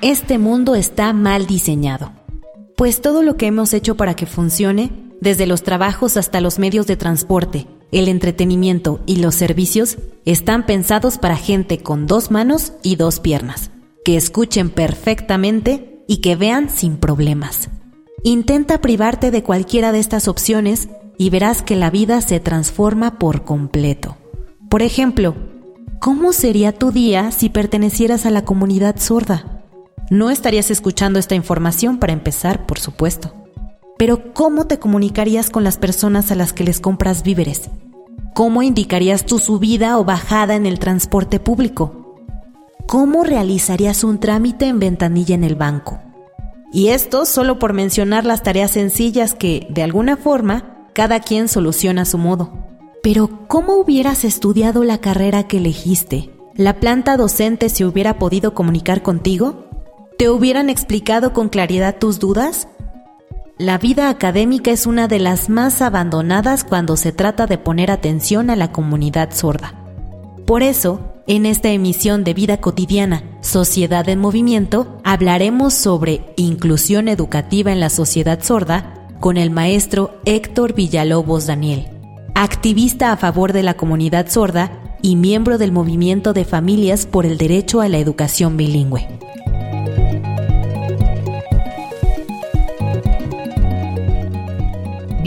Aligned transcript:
Este 0.00 0.38
mundo 0.38 0.76
está 0.76 1.12
mal 1.12 1.48
diseñado, 1.48 2.12
pues 2.76 3.02
todo 3.02 3.24
lo 3.24 3.36
que 3.36 3.46
hemos 3.46 3.74
hecho 3.74 3.96
para 3.96 4.14
que 4.14 4.26
funcione, 4.26 4.92
desde 5.20 5.44
los 5.44 5.64
trabajos 5.64 6.16
hasta 6.16 6.40
los 6.40 6.60
medios 6.60 6.86
de 6.86 6.96
transporte, 6.96 7.66
el 7.90 8.06
entretenimiento 8.06 9.00
y 9.06 9.16
los 9.16 9.34
servicios, 9.34 9.98
están 10.24 10.66
pensados 10.66 11.18
para 11.18 11.34
gente 11.34 11.78
con 11.78 12.06
dos 12.06 12.30
manos 12.30 12.74
y 12.84 12.94
dos 12.94 13.18
piernas, 13.18 13.72
que 14.04 14.16
escuchen 14.16 14.70
perfectamente 14.70 16.04
y 16.06 16.18
que 16.18 16.36
vean 16.36 16.70
sin 16.70 16.98
problemas. 16.98 17.68
Intenta 18.22 18.80
privarte 18.80 19.32
de 19.32 19.42
cualquiera 19.42 19.90
de 19.90 19.98
estas 19.98 20.28
opciones 20.28 20.88
y 21.18 21.30
verás 21.30 21.60
que 21.62 21.74
la 21.74 21.90
vida 21.90 22.20
se 22.20 22.38
transforma 22.38 23.18
por 23.18 23.42
completo. 23.42 24.16
Por 24.70 24.82
ejemplo, 24.82 25.34
¿cómo 26.00 26.32
sería 26.32 26.70
tu 26.70 26.92
día 26.92 27.32
si 27.32 27.48
pertenecieras 27.48 28.26
a 28.26 28.30
la 28.30 28.44
comunidad 28.44 29.00
sorda? 29.00 29.57
No 30.10 30.30
estarías 30.30 30.70
escuchando 30.70 31.18
esta 31.18 31.34
información 31.34 31.98
para 31.98 32.14
empezar, 32.14 32.64
por 32.64 32.78
supuesto. 32.78 33.34
Pero 33.98 34.32
¿cómo 34.32 34.66
te 34.66 34.78
comunicarías 34.78 35.50
con 35.50 35.64
las 35.64 35.76
personas 35.76 36.30
a 36.30 36.34
las 36.34 36.54
que 36.54 36.64
les 36.64 36.80
compras 36.80 37.22
víveres? 37.22 37.68
¿Cómo 38.34 38.62
indicarías 38.62 39.26
tu 39.26 39.38
subida 39.38 39.98
o 39.98 40.04
bajada 40.04 40.54
en 40.54 40.64
el 40.64 40.78
transporte 40.78 41.40
público? 41.40 42.14
¿Cómo 42.86 43.22
realizarías 43.22 44.02
un 44.02 44.18
trámite 44.18 44.66
en 44.66 44.78
ventanilla 44.78 45.34
en 45.34 45.44
el 45.44 45.56
banco? 45.56 46.00
Y 46.72 46.88
esto 46.88 47.26
solo 47.26 47.58
por 47.58 47.74
mencionar 47.74 48.24
las 48.24 48.42
tareas 48.42 48.70
sencillas 48.70 49.34
que, 49.34 49.66
de 49.68 49.82
alguna 49.82 50.16
forma, 50.16 50.86
cada 50.94 51.20
quien 51.20 51.48
soluciona 51.48 52.02
a 52.02 52.06
su 52.06 52.16
modo. 52.16 52.52
Pero 53.02 53.46
¿cómo 53.46 53.74
hubieras 53.74 54.24
estudiado 54.24 54.84
la 54.84 54.98
carrera 54.98 55.46
que 55.48 55.58
elegiste? 55.58 56.30
¿La 56.54 56.80
planta 56.80 57.16
docente 57.18 57.68
se 57.68 57.84
hubiera 57.84 58.18
podido 58.18 58.54
comunicar 58.54 59.02
contigo? 59.02 59.67
¿Te 60.18 60.28
hubieran 60.28 60.68
explicado 60.68 61.32
con 61.32 61.48
claridad 61.48 61.96
tus 62.00 62.18
dudas? 62.18 62.66
La 63.56 63.78
vida 63.78 64.08
académica 64.08 64.72
es 64.72 64.84
una 64.84 65.06
de 65.06 65.20
las 65.20 65.48
más 65.48 65.80
abandonadas 65.80 66.64
cuando 66.64 66.96
se 66.96 67.12
trata 67.12 67.46
de 67.46 67.56
poner 67.56 67.92
atención 67.92 68.50
a 68.50 68.56
la 68.56 68.72
comunidad 68.72 69.30
sorda. 69.32 69.74
Por 70.44 70.64
eso, 70.64 71.00
en 71.28 71.46
esta 71.46 71.68
emisión 71.68 72.24
de 72.24 72.34
Vida 72.34 72.56
Cotidiana, 72.56 73.22
Sociedad 73.42 74.08
en 74.08 74.18
Movimiento, 74.18 75.00
hablaremos 75.04 75.74
sobre 75.74 76.24
inclusión 76.34 77.06
educativa 77.06 77.70
en 77.70 77.78
la 77.78 77.88
sociedad 77.88 78.42
sorda 78.42 79.06
con 79.20 79.36
el 79.36 79.52
maestro 79.52 80.18
Héctor 80.24 80.74
Villalobos 80.74 81.46
Daniel, 81.46 81.90
activista 82.34 83.12
a 83.12 83.16
favor 83.16 83.52
de 83.52 83.62
la 83.62 83.74
comunidad 83.74 84.28
sorda 84.28 84.82
y 85.00 85.14
miembro 85.14 85.58
del 85.58 85.70
movimiento 85.70 86.32
de 86.32 86.44
familias 86.44 87.06
por 87.06 87.24
el 87.24 87.38
derecho 87.38 87.80
a 87.80 87.88
la 87.88 87.98
educación 87.98 88.56
bilingüe. 88.56 89.06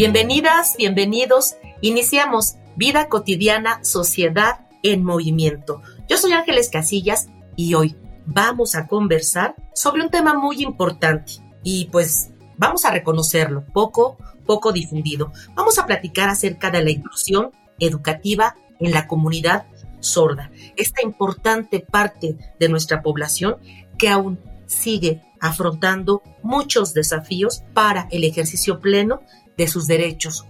Bienvenidas, 0.02 0.78
bienvenidos. 0.78 1.58
Iniciamos 1.80 2.56
Vida 2.76 3.08
cotidiana, 3.08 3.84
sociedad 3.84 4.62
en 4.82 5.04
movimiento. 5.04 5.84
Yo 6.10 6.18
soy 6.18 6.32
Ángeles 6.32 6.72
Casillas 6.72 7.28
y 7.56 7.76
hoy 7.76 7.96
vamos 8.26 8.74
a 8.74 8.88
conversar 8.88 9.54
sobre 9.76 10.02
un 10.02 10.10
tema 10.10 10.34
muy 10.34 10.64
importante 10.64 11.34
y 11.62 11.86
pues 11.92 12.32
vamos 12.58 12.84
a 12.84 12.90
reconocerlo, 12.90 13.64
poco, 13.74 14.18
poco 14.48 14.72
difundido. 14.72 15.32
Vamos 15.54 15.78
a 15.78 15.86
platicar 15.86 16.30
acerca 16.30 16.72
de 16.72 16.84
la 16.84 16.90
inclusión 16.90 17.52
educativa 17.78 18.56
en 18.80 18.94
la 18.94 19.06
comunidad 19.06 19.68
sorda, 20.00 20.50
esta 20.78 21.04
importante 21.04 21.80
parte 21.80 22.38
de 22.60 22.70
nuestra 22.70 23.04
población 23.04 23.58
que 24.00 24.10
aún 24.10 24.40
sigue 24.66 25.22
afrontando 25.40 26.24
muchos 26.42 26.96
desafíos 26.96 27.64
para 27.76 28.08
el 28.10 28.24
ejercicio 28.24 28.80
pleno 28.80 29.22
de 29.62 29.68
sus 29.68 29.86
derechos. 29.86 30.46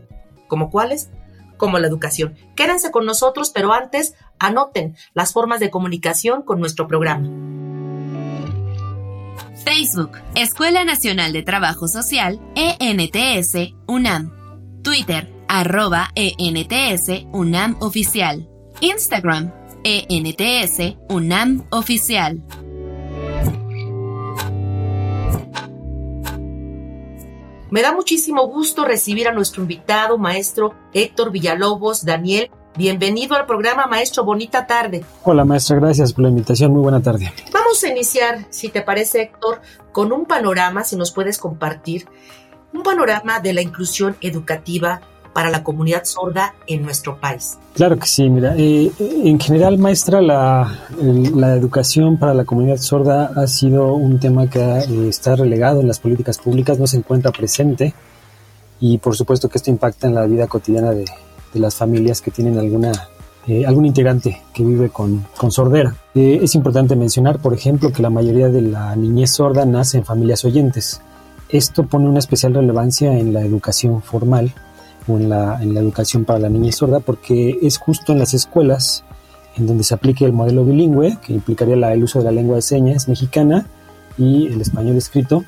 ¿Como 0.48 0.70
cuáles? 0.70 1.10
Como 1.58 1.80
la 1.80 1.88
educación. 1.88 2.36
Quédense 2.56 2.92
con 2.92 3.06
nosotros, 3.06 3.52
pero 3.54 3.74
antes 3.74 4.16
anoten 4.40 4.96
las 5.14 5.34
formas 5.34 5.60
de 5.60 5.70
comunicación 5.70 6.44
con 6.44 6.62
nuestro 6.62 6.88
programa. 6.88 7.28
Facebook, 9.66 10.12
Escuela 10.36 10.86
Nacional 10.86 11.34
de 11.34 11.44
Trabajo 11.44 11.90
Social, 11.90 12.40
ENTS, 12.56 13.74
UNAM. 13.86 14.32
Twitter, 14.82 15.32
arroba 15.48 16.10
ENTS, 16.16 17.26
UNAM 17.34 17.76
Oficial. 17.82 18.50
Instagram, 18.80 19.52
ENTS, 19.84 20.96
UNAM 21.10 21.66
Oficial. 21.70 22.42
Me 27.72 27.82
da 27.82 27.94
muchísimo 27.94 28.48
gusto 28.48 28.84
recibir 28.84 29.30
a 29.30 29.32
nuestro 29.32 29.62
invitado, 29.62 30.18
maestro 30.18 30.76
Héctor 30.94 31.32
Villalobos. 31.32 32.04
Daniel, 32.04 32.52
bienvenido 32.76 33.34
al 33.38 33.46
programa, 33.46 33.88
maestro. 33.88 34.26
Bonita 34.26 34.68
tarde. 34.68 35.06
Hola, 35.24 35.46
maestra. 35.46 35.78
Gracias 35.80 36.12
por 36.12 36.24
la 36.24 36.30
invitación. 36.31 36.74
Muy 36.74 36.81
buena 36.81 37.02
tarde. 37.02 37.31
Vamos 37.54 37.81
a 37.86 37.88
iniciar, 37.88 38.46
si 38.50 38.68
te 38.68 38.81
parece, 38.81 39.22
Héctor, 39.22 39.62
con 39.94 40.12
un 40.12 40.26
panorama, 40.26 40.84
si 40.84 40.98
nos 40.98 41.14
puedes 41.14 41.38
compartir, 41.38 42.10
un 42.74 42.84
panorama 42.84 43.40
de 43.40 43.54
la 43.54 43.62
inclusión 43.62 44.18
educativa 44.20 45.00
para 45.34 45.50
la 45.50 45.64
comunidad 45.64 46.03
sorda 46.06 46.53
en 46.68 46.84
nuestro 46.84 47.18
país? 47.19 47.58
Claro 47.74 47.97
que 47.97 48.08
sí, 48.08 48.30
mira, 48.30 48.53
eh, 48.58 48.92
en 49.00 49.40
general, 49.40 49.78
maestra, 49.78 50.22
la, 50.22 50.80
la, 51.00 51.56
educación 51.56 52.18
para 52.18 52.34
la 52.34 52.44
comunidad 52.44 52.78
sorda 52.78 53.31
ha 53.36 53.47
sido 53.47 53.94
un 53.94 54.19
tema 54.19 54.50
que 54.50 54.59
eh, 54.59 55.08
está 55.08 55.36
relegado 55.36 55.80
en 55.80 55.88
las 55.88 56.00
políticas 56.00 56.38
públicas, 56.38 56.80
no 56.80 56.88
se 56.88 56.97
encuentra 56.97 57.31
presente 57.31 57.94
y 58.80 58.97
por 58.97 59.16
supuesto 59.16 59.47
que 59.47 59.58
esto 59.58 59.69
impacta 59.69 60.08
en 60.08 60.16
la 60.16 60.25
vida 60.25 60.47
cotidiana 60.47 60.92
de, 60.92 61.06
de 61.53 61.59
las 61.59 61.75
familias 61.75 62.22
que 62.22 62.31
tienen 62.31 62.58
alguna 62.58 62.92
eh, 63.48 63.66
algún 63.66 63.88
integrante 63.88 64.40
que 64.53 64.63
vive 64.63 64.90
con, 64.90 65.25
con 65.36 65.52
sordera. 65.52 65.96
es 66.13 66.53
importante 66.53 66.96
mencionar, 66.96 67.40
por 67.40 67.56
ejemplo, 67.56 67.92
que 67.92 68.03
la 68.03 68.12
mayoría 68.12 68.50
de 68.50 68.62
la 68.62 68.96
niñez 68.96 69.31
sorda 69.31 69.66
nace 69.66 69.98
en 69.98 70.06
familias 70.06 70.46
oyentes. 70.46 71.02
Esto 71.50 71.88
pone 71.88 72.08
una 72.08 72.19
especial 72.19 72.53
relevancia 72.53 73.18
en 73.18 73.34
la 73.34 73.42
educación 73.42 74.03
formal 74.03 74.53
o 75.07 75.17
en 75.17 75.29
la, 75.29 75.62
en 75.62 75.73
la 75.73 75.79
educación 75.79 76.25
para 76.25 76.39
la 76.39 76.50
niña 76.50 76.72
sorda, 76.72 77.00
porque 77.00 77.57
es 77.62 77.78
justo 77.78 78.12
en 78.12 78.19
las 78.19 78.34
escuelas 78.34 79.03
en 79.57 79.67
donde 79.67 79.84
se 79.84 79.94
aplique 79.94 80.25
el 80.25 80.34
modelo 80.34 80.63
bilingüe, 80.63 81.17
que 81.22 81.34
implicaría 81.34 81.75
el 81.91 82.03
uso 82.03 82.19
de 82.19 82.25
la 82.25 82.31
lengua 82.31 82.56
de 82.56 82.62
señas 82.62 83.07
mexicana 83.07 83.67
y 84.17 84.47
el 84.47 84.62
español 84.62 84.97
escrito, 84.97 85.44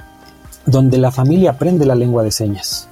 donde 0.66 0.98
la 0.98 1.12
familia 1.12 1.52
aprende 1.52 1.86
la 1.86 1.96
lengua 1.96 2.24
de 2.24 2.32
señas. 2.32 2.88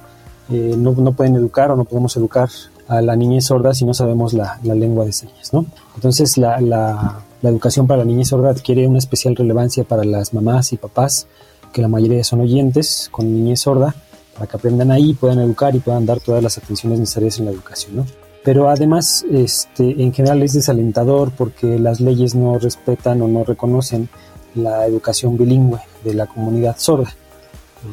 Eh, 0.50 0.74
no, 0.76 0.92
no, 0.92 1.12
pueden 1.12 1.36
educar 1.36 1.70
o 1.70 1.76
no 1.76 1.84
podemos 1.84 2.16
educar 2.16 2.48
a 2.88 3.00
la 3.00 3.16
niña 3.16 3.40
sorda 3.40 3.74
si 3.74 3.84
no 3.84 3.94
sabemos 3.94 4.32
la, 4.32 4.58
la 4.62 4.74
lengua 4.74 5.04
de 5.04 5.12
señas. 5.12 5.52
¿no? 5.52 5.66
Entonces 5.94 6.36
la, 6.36 6.60
la, 6.60 7.20
la, 7.40 7.50
educación 7.50 7.86
para 7.86 8.00
la 8.00 8.04
niña 8.04 8.24
sorda 8.24 8.50
adquiere 8.50 8.86
una 8.86 8.98
especial 8.98 9.36
relevancia 9.36 9.84
para 9.84 10.04
las 10.04 10.34
mamás 10.34 10.72
y 10.72 10.76
papás, 10.76 11.26
que 11.72 11.80
la 11.80 11.88
mayoría 11.88 12.22
son 12.24 12.40
oyentes 12.40 13.08
con 13.10 13.32
niñez 13.32 13.60
sorda, 13.60 13.94
para 14.34 14.46
que 14.46 14.56
aprendan 14.56 14.90
ahí, 14.90 15.14
puedan 15.14 15.40
educar 15.40 15.74
y 15.74 15.80
puedan 15.80 16.06
dar 16.06 16.20
todas 16.20 16.42
las 16.42 16.58
atenciones 16.58 16.98
necesarias 16.98 17.38
en 17.38 17.46
la 17.46 17.50
educación, 17.50 17.96
¿no? 17.96 18.06
Pero 18.44 18.68
además, 18.68 19.24
este, 19.30 20.02
en 20.02 20.12
general 20.12 20.42
es 20.42 20.52
desalentador 20.52 21.30
porque 21.30 21.78
las 21.78 22.00
leyes 22.00 22.34
no 22.34 22.58
respetan 22.58 23.22
o 23.22 23.28
no 23.28 23.44
reconocen 23.44 24.08
la 24.54 24.86
educación 24.86 25.38
bilingüe 25.38 25.80
de 26.02 26.14
la 26.14 26.26
comunidad 26.26 26.76
sorda. 26.76 27.14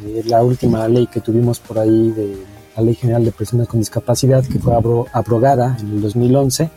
Eh, 0.06 0.24
la 0.26 0.44
última 0.44 0.88
ley 0.88 1.08
que 1.08 1.22
tuvimos 1.22 1.60
por 1.60 1.80
ahí 1.80 2.12
de 2.12 2.44
la 2.76 2.84
Ley 2.84 2.96
General 2.96 3.24
de 3.24 3.32
Personas 3.32 3.68
con 3.68 3.80
Discapacidad, 3.80 4.44
que 4.44 4.60
fue 4.60 4.74
abrogada 5.14 5.78
en 5.80 5.92
el 5.92 6.02
2011, 6.02 6.70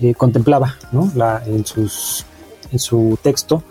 eh, 0.00 0.14
contemplaba 0.14 0.76
¿no? 0.92 1.10
la, 1.14 1.42
en, 1.46 1.64
sus, 1.64 2.24
en 2.70 2.78
su 2.78 3.18
texto 3.22 3.62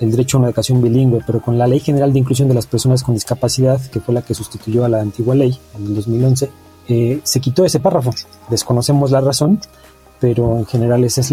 el 0.00 0.10
derecho 0.10 0.36
a 0.36 0.40
una 0.40 0.48
educación 0.48 0.80
bilingüe, 0.82 1.20
pero 1.26 1.40
con 1.40 1.58
la 1.58 1.66
Ley 1.66 1.80
General 1.80 2.12
de 2.12 2.18
Inclusión 2.18 2.48
de 2.48 2.54
las 2.54 2.66
Personas 2.66 3.02
con 3.02 3.14
Discapacidad, 3.14 3.80
que 3.90 4.00
fue 4.00 4.14
la 4.14 4.22
que 4.22 4.34
sustituyó 4.34 4.84
a 4.84 4.88
la 4.88 5.00
antigua 5.00 5.34
ley 5.34 5.56
en 5.76 5.86
el 5.86 5.94
2011, 5.94 6.50
eh, 6.88 7.20
se 7.22 7.40
quitó 7.40 7.64
ese 7.64 7.80
párrafo. 7.80 8.10
Desconocemos 8.48 9.10
la 9.10 9.20
razón, 9.20 9.60
pero 10.18 10.58
en 10.58 10.66
general 10.66 11.04
ese 11.04 11.20
es 11.20 11.32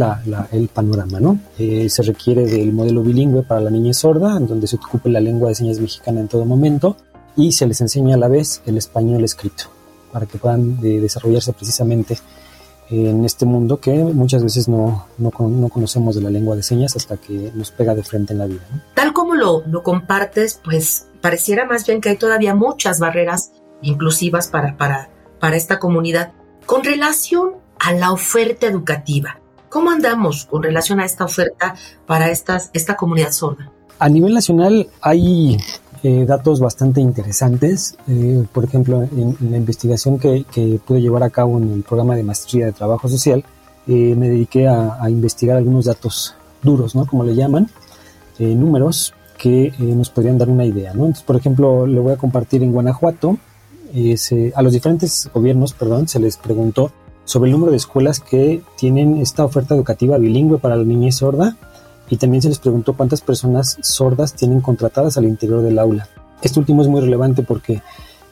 el 0.52 0.68
panorama, 0.68 1.20
¿no? 1.20 1.40
Eh, 1.58 1.90
se 1.90 2.04
requiere 2.04 2.46
del 2.46 2.74
modelo 2.74 3.04
bilingüe 3.04 3.44
para 3.44 3.62
la 3.62 3.70
niñez 3.70 3.98
sorda, 3.98 4.38
en 4.38 4.48
donde 4.48 4.68
se 4.68 4.76
ocupe 4.76 5.10
la 5.10 5.22
lengua 5.22 5.50
de 5.50 5.56
señas 5.56 5.80
mexicana 5.80 6.20
en 6.20 6.28
todo 6.28 6.46
momento 6.46 6.98
y 7.36 7.54
se 7.54 7.68
les 7.68 7.80
enseña 7.82 8.16
a 8.16 8.20
la 8.20 8.28
vez 8.28 8.62
el 8.66 8.78
español 8.78 9.24
escrito, 9.24 9.66
para 10.12 10.26
que 10.26 10.38
puedan 10.38 10.80
eh, 10.84 11.00
desarrollarse 11.00 11.54
precisamente 11.54 12.18
en 12.90 13.26
este 13.26 13.46
mundo 13.46 13.80
que 13.80 13.92
muchas 13.92 14.44
veces 14.44 14.68
no, 14.68 15.08
no, 15.18 15.32
conocemos 15.32 16.16
de 16.16 16.22
la 16.22 16.30
lengua 16.30 16.56
de 16.56 16.64
señas 16.64 16.96
hasta 16.96 17.18
que 17.18 17.52
nos 17.54 17.72
pega 17.72 17.94
de 17.96 18.04
frente 18.04 18.34
en 18.34 18.40
la 18.40 18.46
vida. 18.46 18.62
Tal 18.94 19.14
como 19.14 19.36
lo, 19.36 19.64
lo 19.68 19.84
compartes, 19.84 20.60
pues 20.64 21.08
pareciera 21.22 21.66
más 21.66 21.86
bien 21.86 22.02
que 22.02 22.10
hay 22.10 22.18
todavía 22.18 22.56
muchas 22.56 23.00
barreras 23.00 23.52
inclusivas 23.82 24.48
para, 24.48 24.78
para, 24.78 25.10
para 25.40 25.56
esta 25.56 25.80
comunidad. 25.80 26.32
Con 26.66 26.84
relación 26.84 27.56
a 27.80 27.94
la 27.94 28.12
oferta 28.12 28.68
educativa. 28.68 29.40
¿Cómo 29.70 29.92
andamos 29.92 30.46
con 30.46 30.64
relación 30.64 31.00
a 31.00 31.06
esta 31.06 31.26
oferta 31.26 31.76
para 32.06 32.30
estas, 32.30 32.70
esta 32.74 32.96
comunidad 32.96 33.32
sorda? 33.32 33.72
A 34.00 34.10
nivel 34.10 34.34
nacional 34.34 34.88
hay 35.02 35.58
eh, 36.10 36.26
datos 36.26 36.62
bastante 36.62 37.02
interesantes. 37.02 37.98
Eh, 38.08 38.46
por 38.54 38.64
ejemplo, 38.64 39.04
en, 39.04 39.36
la 39.52 39.58
investigación 39.58 40.18
que, 40.18 40.46
pude 40.86 41.02
llevar 41.02 41.22
a 41.24 41.30
cabo 41.30 41.58
en 41.58 41.70
el 41.70 41.84
programa 41.84 42.16
de 42.16 42.24
maestría 42.24 42.68
de 42.68 42.72
trabajo 42.72 43.10
social, 43.10 43.44
eh, 43.88 44.16
me 44.16 44.30
dediqué 44.30 44.70
a, 44.70 44.98
investigar 45.10 45.58
algunos 45.58 45.84
datos 45.84 46.34
duros, 46.64 46.96
¿no? 46.96 47.06
Como 47.06 47.26
le 47.26 47.36
llaman, 47.36 47.70
números 48.40 49.14
que 49.38 49.74
nos 49.80 50.10
podrían 50.10 50.38
dar 50.38 50.50
una 50.50 50.64
idea, 50.64 50.94
¿no? 50.94 51.08
Entonces, 51.08 51.24
por 51.24 51.36
ejemplo, 51.36 51.86
le 51.86 52.00
voy 52.00 52.14
a 52.14 52.18
compartir 52.18 52.64
en 52.64 52.72
Guanajuato, 52.72 53.38
a 54.56 54.62
los 54.62 54.72
diferentes 54.72 55.30
gobiernos, 55.34 55.74
perdón, 55.74 56.08
se 56.08 56.20
les 56.20 56.38
preguntó 56.38 56.92
sobre 57.26 57.50
el 57.50 57.52
número 57.52 57.72
de 57.72 57.78
escuelas 57.78 58.22
que 58.22 58.62
tienen 58.78 59.18
esta 59.18 59.44
oferta 59.44 59.76
educativa 59.76 60.18
bilingüe 60.18 60.58
para 60.58 60.78
la 60.78 60.86
niñez 60.86 61.16
sorda 61.16 61.58
y 62.10 62.18
también 62.18 62.42
se 62.42 62.50
les 62.50 62.60
preguntó 62.60 62.94
cuántas 62.94 63.22
personas 63.22 63.78
sordas 63.82 64.34
tienen 64.34 64.62
contratadas 64.62 65.18
al 65.18 65.26
interior 65.26 65.62
del 65.62 65.80
aula. 65.80 66.08
Este 66.42 66.60
último 66.60 66.82
es 66.82 66.88
muy 66.88 67.02
relevante 67.02 67.44
porque 67.44 67.82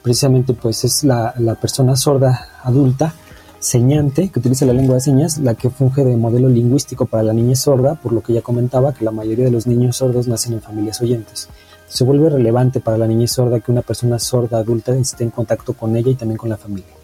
precisamente 0.02 0.54
pues 0.54 0.84
es 0.84 1.04
la, 1.04 1.34
persona 1.60 1.96
sorda 1.96 2.48
adulta 2.62 3.14
señante 3.58 4.28
que 4.28 4.38
utiliza 4.38 4.64
la 4.64 4.72
lengua 4.72 4.94
de 4.94 5.00
señas 5.00 5.38
la 5.38 5.54
que 5.54 5.70
funge 5.70 6.04
de 6.04 6.16
modelo 6.16 6.48
lingüístico 6.48 7.06
para 7.06 7.24
la 7.24 7.32
niñez 7.32 7.60
sorda, 7.60 7.96
por 7.96 8.12
lo 8.12 8.22
que 8.22 8.32
ya 8.32 8.42
comentaba 8.42 8.94
que 8.94 9.04
la 9.04 9.10
mayoría 9.10 9.46
de 9.46 9.50
los 9.50 9.66
niños 9.66 9.96
sordos 9.96 10.28
nacen 10.28 10.52
en 10.52 10.62
familias 10.62 11.00
oyentes. 11.00 11.48
Se 11.88 12.04
vuelve 12.04 12.30
relevante 12.30 12.80
para 12.80 12.98
la 12.98 13.06
niñez 13.06 13.32
sorda 13.32 13.60
que 13.60 13.72
una 13.72 13.82
persona 13.82 14.18
sorda 14.18 14.58
adulta 14.58 14.94
esté 14.94 15.24
en 15.24 15.30
contacto 15.30 15.72
con 15.72 15.96
ella 15.96 16.10
y 16.10 16.14
también 16.14 16.38
con 16.38 16.50
la 16.50 16.56
familia. 16.56 16.95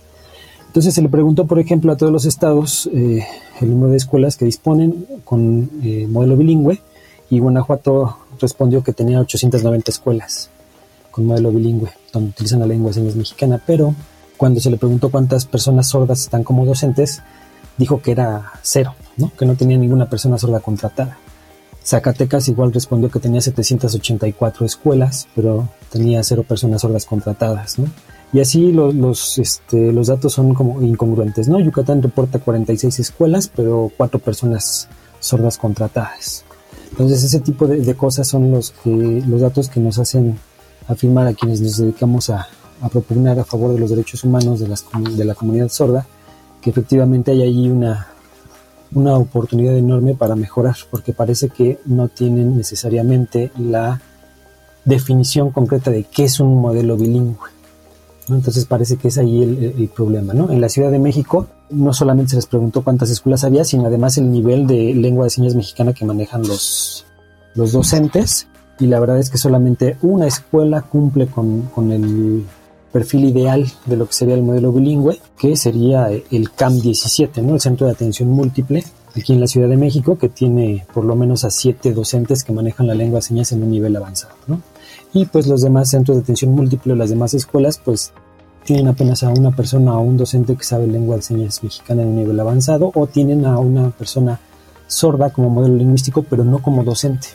Entonces 0.73 0.95
se 0.95 1.03
le 1.03 1.11
preguntó, 1.11 1.47
por 1.47 1.59
ejemplo, 1.59 1.93
a 1.93 1.99
todos 1.99 2.11
los 2.11 2.25
estados 2.25 2.89
eh, 2.95 3.27
el 3.61 3.71
número 3.71 3.91
de 3.91 3.99
escuelas 3.99 4.39
que 4.39 4.47
disponen 4.47 5.05
con 5.23 5.69
eh, 5.83 6.07
modelo 6.09 6.35
bilingüe 6.35 6.81
y 7.29 7.41
Guanajuato 7.41 8.17
respondió 8.41 8.83
que 8.83 8.95
tenía 8.95 9.21
890 9.21 9.91
escuelas 9.91 10.49
con 11.11 11.27
modelo 11.27 11.53
bilingüe, 11.53 11.91
donde 12.11 12.31
utilizan 12.31 12.61
la 12.61 12.67
lengua 12.67 12.89
de 12.89 12.95
señas 12.95 13.17
mexicana, 13.17 13.61
pero 13.67 13.95
cuando 14.39 14.61
se 14.61 14.71
le 14.71 14.79
preguntó 14.79 15.11
cuántas 15.11 15.45
personas 15.45 15.89
sordas 15.89 16.23
están 16.23 16.43
como 16.43 16.65
docentes, 16.65 17.21
dijo 17.77 18.01
que 18.01 18.13
era 18.13 18.53
cero, 18.63 18.95
¿no? 19.19 19.31
que 19.39 19.45
no 19.45 19.57
tenía 19.57 19.77
ninguna 19.77 20.09
persona 20.09 20.39
sorda 20.39 20.61
contratada. 20.61 21.19
Zacatecas 21.85 22.49
igual 22.49 22.73
respondió 22.73 23.11
que 23.11 23.21
tenía 23.21 23.43
784 23.43 24.65
escuelas, 24.65 25.29
pero 25.35 25.69
tenía 25.91 26.23
cero 26.23 26.47
personas 26.49 26.81
sordas 26.81 27.05
contratadas. 27.05 27.79
¿no? 27.79 27.89
Y 28.33 28.41
así 28.41 28.73
los, 28.73 29.39
este, 29.39 29.93
los 29.93 30.07
datos 30.07 30.33
son 30.33 30.55
como 30.55 30.81
incongruentes, 30.81 31.49
¿no? 31.49 31.61
Yucatán 31.61 32.03
reporta 32.03 32.39
46 32.39 32.99
escuelas, 32.99 33.51
pero 33.55 33.91
cuatro 33.97 34.21
personas 34.21 34.89
sordas 35.21 35.59
contratadas. 35.59 36.45
Entonces 36.93 37.23
ese 37.25 37.41
tipo 37.41 37.67
de, 37.67 37.95
cosas 37.95 38.29
son 38.29 38.51
los, 38.51 38.71
que, 38.71 39.23
los 39.27 39.41
datos 39.43 39.69
que 39.69 39.81
nos 39.81 39.99
hacen 39.99 40.39
afirmar 40.89 41.27
a 41.27 41.35
quienes 41.35 41.61
nos 41.61 41.77
dedicamos 41.77 42.31
a, 42.31 42.49
a 42.81 42.89
propugnar 42.89 43.39
a 43.39 43.45
favor 43.45 43.73
de 43.73 43.79
los 43.79 43.91
derechos 43.91 44.25
humanos 44.25 44.61
de, 44.61 44.69
las, 44.69 44.85
de 45.17 45.25
la 45.25 45.35
comunidad 45.35 45.69
sorda, 45.69 46.07
que 46.61 46.71
efectivamente 46.71 47.33
hay 47.33 47.43
ahí 47.43 47.69
una, 47.69 48.09
una 48.95 49.17
oportunidad 49.17 49.77
enorme 49.77 50.15
para 50.15 50.37
mejorar, 50.37 50.77
porque 50.91 51.13
parece 51.13 51.49
que 51.51 51.79
no 51.85 52.09
tienen 52.09 52.57
necesariamente 52.57 53.51
la 53.59 54.01
definición 54.85 55.51
concreta 55.51 55.91
de 55.91 56.05
qué 56.05 56.25
es 56.25 56.41
un 56.41 56.61
modelo 56.61 56.97
bilingüe. 56.97 57.62
Entonces 58.29 58.65
parece 58.67 58.97
que 58.97 59.09
es 59.09 59.19
ahí 59.19 59.43
el, 59.43 59.89
problema. 59.89 60.33
¿no? 60.33 60.51
En 60.51 60.61
la 60.61 60.69
Ciudad 60.69 60.91
de 60.91 60.99
México 60.99 61.47
no 61.71 61.93
solamente 61.93 62.31
se 62.31 62.37
les 62.37 62.47
preguntó 62.47 62.83
cuántas 62.83 63.11
escuelas 63.11 63.45
había, 63.45 63.65
sino 63.65 63.87
además 63.87 64.19
el 64.19 64.31
nivel 64.31 64.67
de 64.67 64.95
lengua 64.95 65.25
de 65.25 65.31
señas 65.31 65.55
mexicana 65.55 65.93
que 65.93 66.05
manejan 66.05 66.43
los, 66.47 67.05
los 67.55 67.73
docentes. 67.73 68.49
Y 68.79 68.87
la 68.87 69.01
verdad 69.01 69.19
es 69.19 69.31
que 69.31 69.39
solamente 69.39 69.97
una 70.03 70.27
escuela 70.27 70.83
cumple 70.83 71.27
con, 71.27 71.63
con 71.75 71.93
el 71.93 72.45
perfil 72.93 73.25
ideal 73.25 73.67
de 73.87 73.97
lo 73.97 74.07
que 74.07 74.13
sería 74.13 74.35
el 74.35 74.43
modelo 74.43 74.73
bilingüe, 74.73 75.19
que 75.39 75.57
sería 75.57 76.09
el 76.11 76.53
CAM 76.53 76.79
17, 76.79 77.43
¿no? 77.43 77.55
el 77.55 77.61
Centro 77.61 77.87
de 77.87 77.93
Atención 77.93 78.29
Múltiple, 78.29 78.85
aquí 79.17 79.33
en 79.33 79.41
la 79.41 79.47
Ciudad 79.47 79.69
de 79.69 79.77
México, 79.77 80.19
que 80.19 80.29
tiene 80.29 80.87
por 80.93 81.05
lo 81.05 81.17
menos 81.17 81.45
a 81.45 81.51
siete 81.51 81.93
docentes 81.93 82.45
que 82.45 82.53
manejan 82.53 82.87
la 82.87 82.95
lengua 82.95 83.19
de 83.19 83.23
señas 83.23 83.53
en 83.53 83.63
un 83.63 83.71
nivel 83.71 83.97
avanzado. 83.97 84.35
¿no? 84.47 84.61
Y 85.13 85.27
pues 85.27 85.47
los 85.47 85.63
demás 85.63 85.91
centros 85.91 86.17
de 86.17 86.23
atención 86.23 86.53
múltiple, 86.53 86.97
las 86.97 87.11
demás 87.11 87.35
escuelas, 87.35 87.81
pues 87.83 88.13
tienen 88.65 88.89
apenas 88.89 89.23
a 89.23 89.29
una 89.29 89.51
persona 89.51 89.97
o 89.97 90.01
un 90.01 90.17
docente 90.17 90.57
que 90.57 90.65
sabe 90.65 90.87
lengua 90.87 91.17
de 91.17 91.23
señas 91.23 91.63
mexicana 91.63 92.03
en 92.03 92.09
un 92.09 92.17
nivel 92.17 92.39
avanzado 92.39 92.93
o 92.95 93.07
tienen 93.07 93.45
a 93.45 93.59
una 93.59 93.91
persona 93.91 94.41
sorda 94.87 95.31
como 95.31 95.51
modelo 95.51 95.77
lingüístico, 95.77 96.23
pero 96.23 96.45
no 96.45 96.61
como 96.61 96.85
docente. 96.85 97.29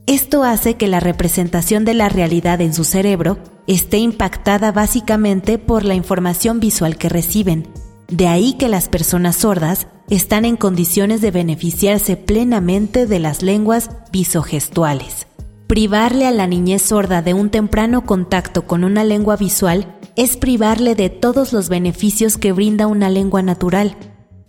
Esto 0.07 0.43
hace 0.43 0.75
que 0.75 0.87
la 0.87 0.99
representación 0.99 1.85
de 1.85 1.93
la 1.93 2.09
realidad 2.09 2.59
en 2.61 2.73
su 2.73 2.83
cerebro 2.83 3.37
esté 3.67 3.99
impactada 3.99 4.71
básicamente 4.71 5.57
por 5.59 5.85
la 5.85 5.95
información 5.95 6.59
visual 6.59 6.97
que 6.97 7.09
reciben. 7.09 7.67
De 8.09 8.27
ahí 8.27 8.53
que 8.53 8.67
las 8.67 8.89
personas 8.89 9.37
sordas 9.37 9.87
están 10.09 10.43
en 10.43 10.57
condiciones 10.57 11.21
de 11.21 11.31
beneficiarse 11.31 12.17
plenamente 12.17 13.05
de 13.05 13.19
las 13.19 13.41
lenguas 13.41 13.91
visogestuales. 14.11 15.27
Privarle 15.67 16.27
a 16.27 16.31
la 16.31 16.45
niñez 16.45 16.81
sorda 16.81 17.21
de 17.21 17.33
un 17.33 17.49
temprano 17.49 18.05
contacto 18.05 18.67
con 18.67 18.83
una 18.83 19.03
lengua 19.03 19.37
visual 19.37 19.97
es 20.15 20.37
privarle 20.37 20.93
de 20.93 21.09
todos 21.09 21.53
los 21.53 21.69
beneficios 21.69 22.37
que 22.37 22.51
brinda 22.51 22.85
una 22.85 23.09
lengua 23.09 23.41
natural, 23.41 23.97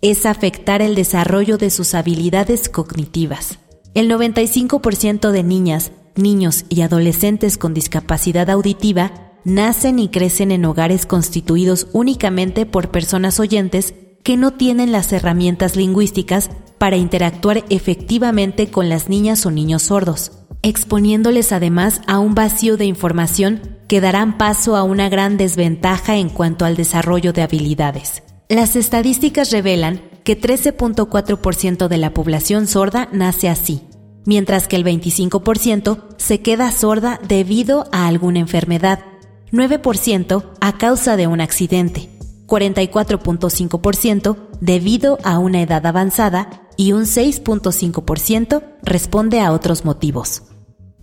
es 0.01 0.25
afectar 0.25 0.81
el 0.81 0.93
desarrollo 0.93 1.57
de 1.57 1.69
sus 1.69 1.95
habilidades 1.95 2.69
cognitivas. 2.69 3.59
El 3.93 4.11
95% 4.11 5.31
de 5.31 5.43
niñas, 5.43 5.91
niños 6.15 6.65
y 6.69 6.81
adolescentes 6.81 7.57
con 7.57 7.73
discapacidad 7.73 8.49
auditiva 8.49 9.33
nacen 9.45 9.99
y 9.99 10.09
crecen 10.09 10.51
en 10.51 10.65
hogares 10.65 11.05
constituidos 11.05 11.87
únicamente 11.93 12.65
por 12.65 12.91
personas 12.91 13.39
oyentes 13.39 13.95
que 14.21 14.37
no 14.37 14.51
tienen 14.51 14.91
las 14.91 15.13
herramientas 15.13 15.75
lingüísticas 15.75 16.49
para 16.77 16.97
interactuar 16.97 17.63
efectivamente 17.69 18.69
con 18.69 18.89
las 18.89 19.07
niñas 19.07 19.45
o 19.45 19.51
niños 19.51 19.83
sordos, 19.83 20.44
exponiéndoles 20.65 21.51
además 21.51 22.01
a 22.07 22.17
un 22.17 22.33
vacío 22.33 22.75
de 22.75 22.85
información 22.85 23.77
que 23.87 24.01
darán 24.01 24.39
paso 24.39 24.75
a 24.75 24.81
una 24.81 25.09
gran 25.09 25.37
desventaja 25.37 26.17
en 26.17 26.29
cuanto 26.29 26.65
al 26.65 26.75
desarrollo 26.75 27.33
de 27.33 27.43
habilidades. 27.43 28.23
Las 28.49 28.75
estadísticas 28.75 29.51
revelan 29.51 30.01
que 30.23 30.41
13.4% 30.41 31.87
de 31.87 31.97
la 31.99 32.15
población 32.15 32.65
sorda 32.65 33.09
nace 33.11 33.47
así, 33.47 33.83
mientras 34.25 34.67
que 34.67 34.75
el 34.75 34.83
25% 34.83 36.15
se 36.17 36.41
queda 36.41 36.71
sorda 36.71 37.19
debido 37.27 37.85
a 37.91 38.07
alguna 38.07 38.39
enfermedad, 38.39 39.05
9% 39.51 40.43
a 40.61 40.77
causa 40.79 41.15
de 41.15 41.27
un 41.27 41.41
accidente, 41.41 42.09
44.5% 42.47 44.37
debido 44.61 45.19
a 45.23 45.37
una 45.37 45.61
edad 45.61 45.85
avanzada 45.85 46.67
y 46.75 46.93
un 46.93 47.03
6.5% 47.03 48.63
responde 48.81 49.41
a 49.41 49.51
otros 49.51 49.85
motivos. 49.85 50.41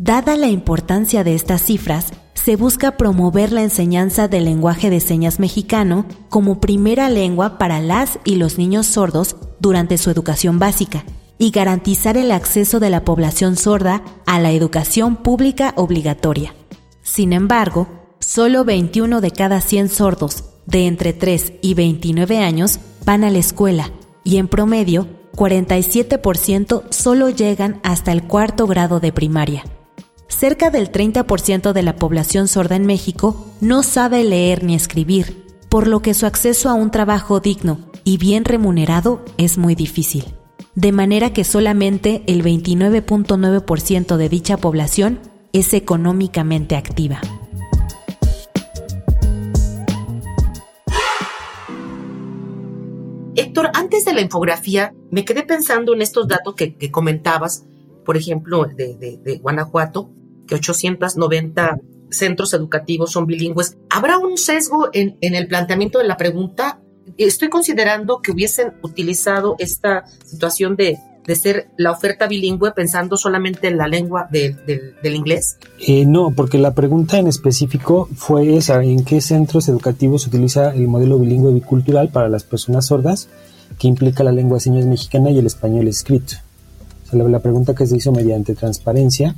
Dada 0.05 0.37
la 0.37 0.49
importancia 0.49 1.23
de 1.23 1.37
estas 1.37 1.63
cifras, 1.63 2.13
se 2.35 2.57
busca 2.57 2.97
promover 2.97 3.53
la 3.53 3.63
enseñanza 3.63 4.27
del 4.27 4.47
lenguaje 4.47 4.91
de 4.91 4.99
señas 4.99 5.39
mexicano 5.39 6.07
como 6.29 6.61
primera 6.61 7.09
lengua 7.09 7.57
para 7.57 7.81
las 7.81 8.19
y 8.25 8.35
los 8.35 8.59
niños 8.59 8.87
sordos 8.87 9.37
durante 9.61 9.99
su 9.99 10.11
educación 10.11 10.59
básica 10.59 11.05
y 11.39 11.53
garantizar 11.53 12.17
el 12.17 12.33
acceso 12.33 12.81
de 12.81 12.91
la 12.91 13.05
población 13.05 13.55
sorda 13.55 14.03
a 14.27 14.41
la 14.41 14.51
educación 14.51 15.15
pública 15.15 15.73
obligatoria. 15.77 16.53
Sin 17.05 17.33
embargo, 17.33 17.87
solo 18.19 18.65
21 18.65 19.21
de 19.21 19.31
cada 19.31 19.61
100 19.61 19.89
sordos 19.89 20.47
de 20.67 20.89
entre 20.89 21.13
3 21.13 21.53
y 21.63 21.75
29 21.75 22.39
años 22.39 22.81
van 23.07 23.23
a 23.23 23.31
la 23.31 23.39
escuela 23.39 23.93
y 24.25 24.39
en 24.39 24.49
promedio 24.49 25.07
47% 25.37 26.91
solo 26.91 27.31
llegan 27.31 27.79
hasta 27.85 28.11
el 28.11 28.25
cuarto 28.25 28.67
grado 28.67 28.99
de 28.99 29.13
primaria. 29.13 29.63
Cerca 30.33 30.71
del 30.71 30.91
30% 30.91 31.73
de 31.73 31.83
la 31.83 31.95
población 31.95 32.49
sorda 32.49 32.75
en 32.75 32.87
México 32.87 33.47
no 33.61 33.85
sabe 33.85 34.25
leer 34.25 34.65
ni 34.65 34.75
escribir, 34.75 35.45
por 35.69 35.87
lo 35.87 36.01
que 36.01 36.15
su 36.15 36.27
acceso 36.27 36.69
a 36.69 36.75
un 36.75 36.91
trabajo 36.91 37.39
digno 37.39 37.79
y 38.03 38.17
bien 38.17 38.45
remunerado 38.45 39.25
es 39.37 39.57
muy 39.57 39.77
difícil. 39.77 40.25
De 40.75 40.91
manera 40.91 41.33
que 41.33 41.45
solamente 41.45 42.25
el 42.27 42.43
29.9% 42.43 44.17
de 44.17 44.29
dicha 44.29 44.57
población 44.57 45.21
es 45.53 45.75
económicamente 45.75 46.77
activa. 46.77 47.21
Héctor, 53.37 53.71
antes 53.75 54.07
de 54.07 54.15
la 54.15 54.23
infografía, 54.23 54.95
me 55.11 55.25
quedé 55.25 55.45
pensando 55.45 55.95
en 55.95 56.03
estos 56.03 56.27
datos 56.27 56.55
que, 56.57 56.91
comentabas, 56.91 57.65
por 58.05 58.17
ejemplo, 58.17 58.65
de, 58.65 59.39
Guanajuato, 59.41 60.11
que 60.53 60.57
890 60.57 61.81
centros 62.11 62.53
educativos 62.53 63.13
son 63.13 63.27
bilingües. 63.27 63.79
¿Habrá 63.89 64.19
un 64.19 64.37
sesgo 64.37 64.91
en, 64.93 65.17
en 65.23 65.35
el 65.35 65.49
planteamiento 65.49 65.99
de 65.99 66.05
la 66.05 66.19
pregunta? 66.19 66.81
Estoy 67.17 67.49
considerando 67.49 68.21
que 68.21 68.33
hubiesen 68.33 68.75
utilizado 68.83 69.57
esta 69.59 70.05
situación 70.25 70.77
de 70.77 70.99
de 71.25 71.37
ser 71.37 71.69
la 71.77 71.93
oferta 71.93 72.27
bilingüe 72.27 72.73
pensando 72.73 73.17
solamente 73.17 73.69
en 73.69 73.79
la 73.79 73.87
lengua 73.87 74.29
del 74.29 75.15
inglés? 75.15 75.57
Eh, 75.79 76.05
no, 76.05 76.33
porque 76.33 76.59
la 76.59 76.75
pregunta 76.75 77.17
en 77.17 77.29
específico 77.29 78.09
fue 78.17 78.57
esa, 78.57 78.83
¿en 78.83 79.05
qué 79.05 79.21
centros 79.21 79.69
educativos 79.69 80.23
se 80.23 80.31
utiliza 80.31 80.75
el 80.75 80.89
modelo 80.89 81.21
bilingüe 81.21 81.53
bicultural 81.53 82.09
para 82.09 82.29
las 82.29 82.43
personas 82.43 82.87
sordas 82.87 83.29
que 83.79 83.87
implica 83.87 84.25
la 84.25 84.33
lengua 84.33 84.57
de 84.57 84.63
señas 84.63 84.85
mexicana 84.85 85.31
y 85.31 85.39
el 85.39 85.47
español 85.47 85.87
escrito? 85.87 86.35
la, 87.13 87.41
pregunta 87.41 87.75
que 87.75 87.87
se 87.87 87.97
hizo 87.97 88.13
mediante 88.13 88.55
transparencia 88.55 89.37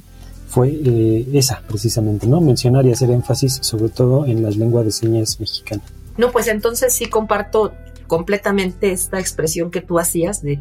fue 0.54 0.68
eh, 0.68 1.26
esa 1.32 1.62
precisamente, 1.66 2.28
¿no? 2.28 2.40
Mencionar 2.40 2.87
y 2.87 2.92
hacer 2.92 3.11
énfasis 3.11 3.58
sobre 3.61 3.88
todo 3.88 4.25
en 4.25 4.40
las 4.40 4.56
lenguas 4.56 4.84
de 4.84 4.92
señas 4.92 5.40
mexicanas. 5.40 5.84
No, 6.16 6.30
pues 6.30 6.46
entonces 6.46 6.94
sí 6.94 7.06
comparto 7.06 7.75
completamente 8.06 8.92
esta 8.92 9.18
expresión 9.18 9.73
que 9.73 9.80
tú 9.80 9.99
hacías 9.99 10.42
de 10.42 10.61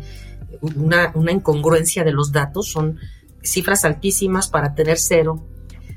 una, 0.76 1.14
incongruencia 1.32 2.04
de 2.04 2.12
los 2.12 2.32
datos, 2.32 2.70
son 2.72 2.98
cifras 3.44 3.86
altísimas 3.86 4.48
para 4.48 4.74
tener 4.74 4.98
cero, 4.98 5.46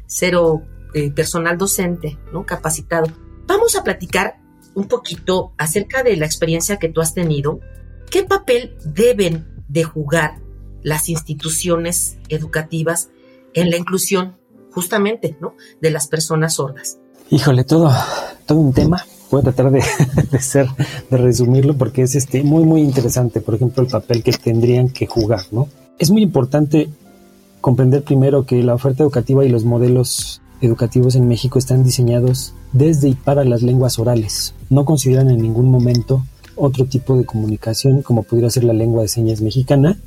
cero 0.05 0.61
eh, 0.93 1.11
personal 1.11 1.57
docente, 1.57 2.19
¿no? 2.35 2.45
Capacitado. 2.45 3.07
Vamos 3.47 3.77
a 3.77 3.83
platicar 3.83 4.41
un 4.75 4.89
poquito 4.89 5.55
acerca 5.57 6.03
de 6.03 6.17
la 6.17 6.27
experiencia 6.27 6.77
que 6.77 6.91
tú 6.91 7.01
has 7.01 7.15
tenido. 7.15 7.61
¿Qué 8.11 8.25
papel 8.25 8.77
deben 8.85 9.47
de 9.69 9.85
jugar 9.85 10.43
las 10.83 11.09
instituciones 11.09 12.19
educativas 12.29 13.09
en 13.57 13.71
la 13.71 13.77
inclusión 13.77 14.37
justamente, 14.71 15.37
¿no? 15.41 15.55
De 15.81 15.91
las 15.91 16.07
personas 16.07 16.55
sordas. 16.55 16.99
Híjole, 17.31 17.65
todo, 17.65 17.91
todo 18.47 18.61
un 18.61 18.73
tema 18.73 19.05
voy 19.31 19.41
a 19.41 19.45
tratar 19.45 19.71
de, 20.31 20.41
ser, 20.41 20.69
de 21.11 21.17
resumirlo 21.17 21.77
porque 21.77 22.03
es 22.03 22.15
este 22.15 22.43
muy 22.43 22.65
muy 22.65 22.83
interesante, 22.83 23.41
por 23.41 23.55
ejemplo, 23.55 23.83
el 23.83 23.89
papel 23.89 24.23
que 24.23 24.33
tendrían 24.33 24.89
que 24.91 25.07
jugar, 25.07 25.43
¿no? 25.51 25.69
Es 25.99 26.11
muy 26.11 26.23
importante 26.23 26.89
comprender 27.61 28.03
primero 28.03 28.45
que 28.45 28.63
la 28.63 28.75
oferta 28.75 29.03
educativa 29.03 29.45
y 29.45 29.49
los 29.49 29.65
modelos 29.65 30.41
educativos 30.61 31.17
en 31.17 31.29
México 31.29 31.59
están 31.59 31.83
diseñados 31.85 32.55
desde 32.73 33.09
y 33.09 33.15
para 33.15 33.45
las 33.45 33.63
lenguas 33.63 33.99
orales. 33.99 34.55
No 34.71 34.85
consideran 34.85 35.31
en 35.31 35.43
ningún 35.43 35.71
momento 35.71 36.25
otro 36.55 36.87
tipo 36.87 37.17
de 37.17 37.25
comunicación 37.25 38.03
como 38.03 38.23
pudiera 38.23 38.51
ser 38.51 38.65
la 38.65 38.73
lengua 38.73 39.03
de 39.03 39.09
señas 39.09 39.41
mexicana, 39.41 39.99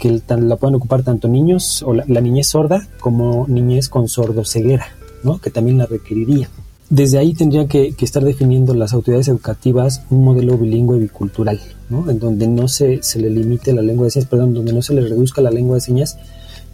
que 0.00 0.20
la 0.28 0.56
pueden 0.56 0.74
ocupar 0.74 1.02
tanto 1.02 1.28
niños 1.28 1.82
o 1.82 1.92
la, 1.92 2.20
niñez 2.20 2.48
sorda 2.48 2.88
como 2.98 3.46
niñez 3.48 3.88
con 3.88 4.08
sordoceguera, 4.08 4.86
¿no? 5.22 5.38
que 5.38 5.50
también 5.50 5.78
la 5.78 5.86
requeriría. 5.86 6.48
Desde 6.88 7.18
ahí 7.18 7.34
tendrían 7.34 7.68
que, 7.68 7.94
estar 8.00 8.24
definiendo 8.24 8.74
las 8.74 8.94
autoridades 8.94 9.28
educativas 9.28 10.02
un 10.10 10.24
modelo 10.24 10.58
bilingüe 10.58 10.98
bicultural, 10.98 11.60
¿no? 11.90 12.10
en 12.10 12.18
donde 12.18 12.48
no 12.48 12.66
se, 12.66 13.02
se, 13.02 13.20
le 13.20 13.30
limite 13.30 13.72
la 13.72 13.82
lengua 13.82 14.06
de 14.06 14.10
señas, 14.10 14.28
perdón, 14.28 14.54
donde 14.54 14.72
no 14.72 14.82
se 14.82 14.94
le 14.94 15.02
reduzca 15.02 15.42
la 15.42 15.50
lengua 15.50 15.76
de 15.76 15.82
señas 15.82 16.18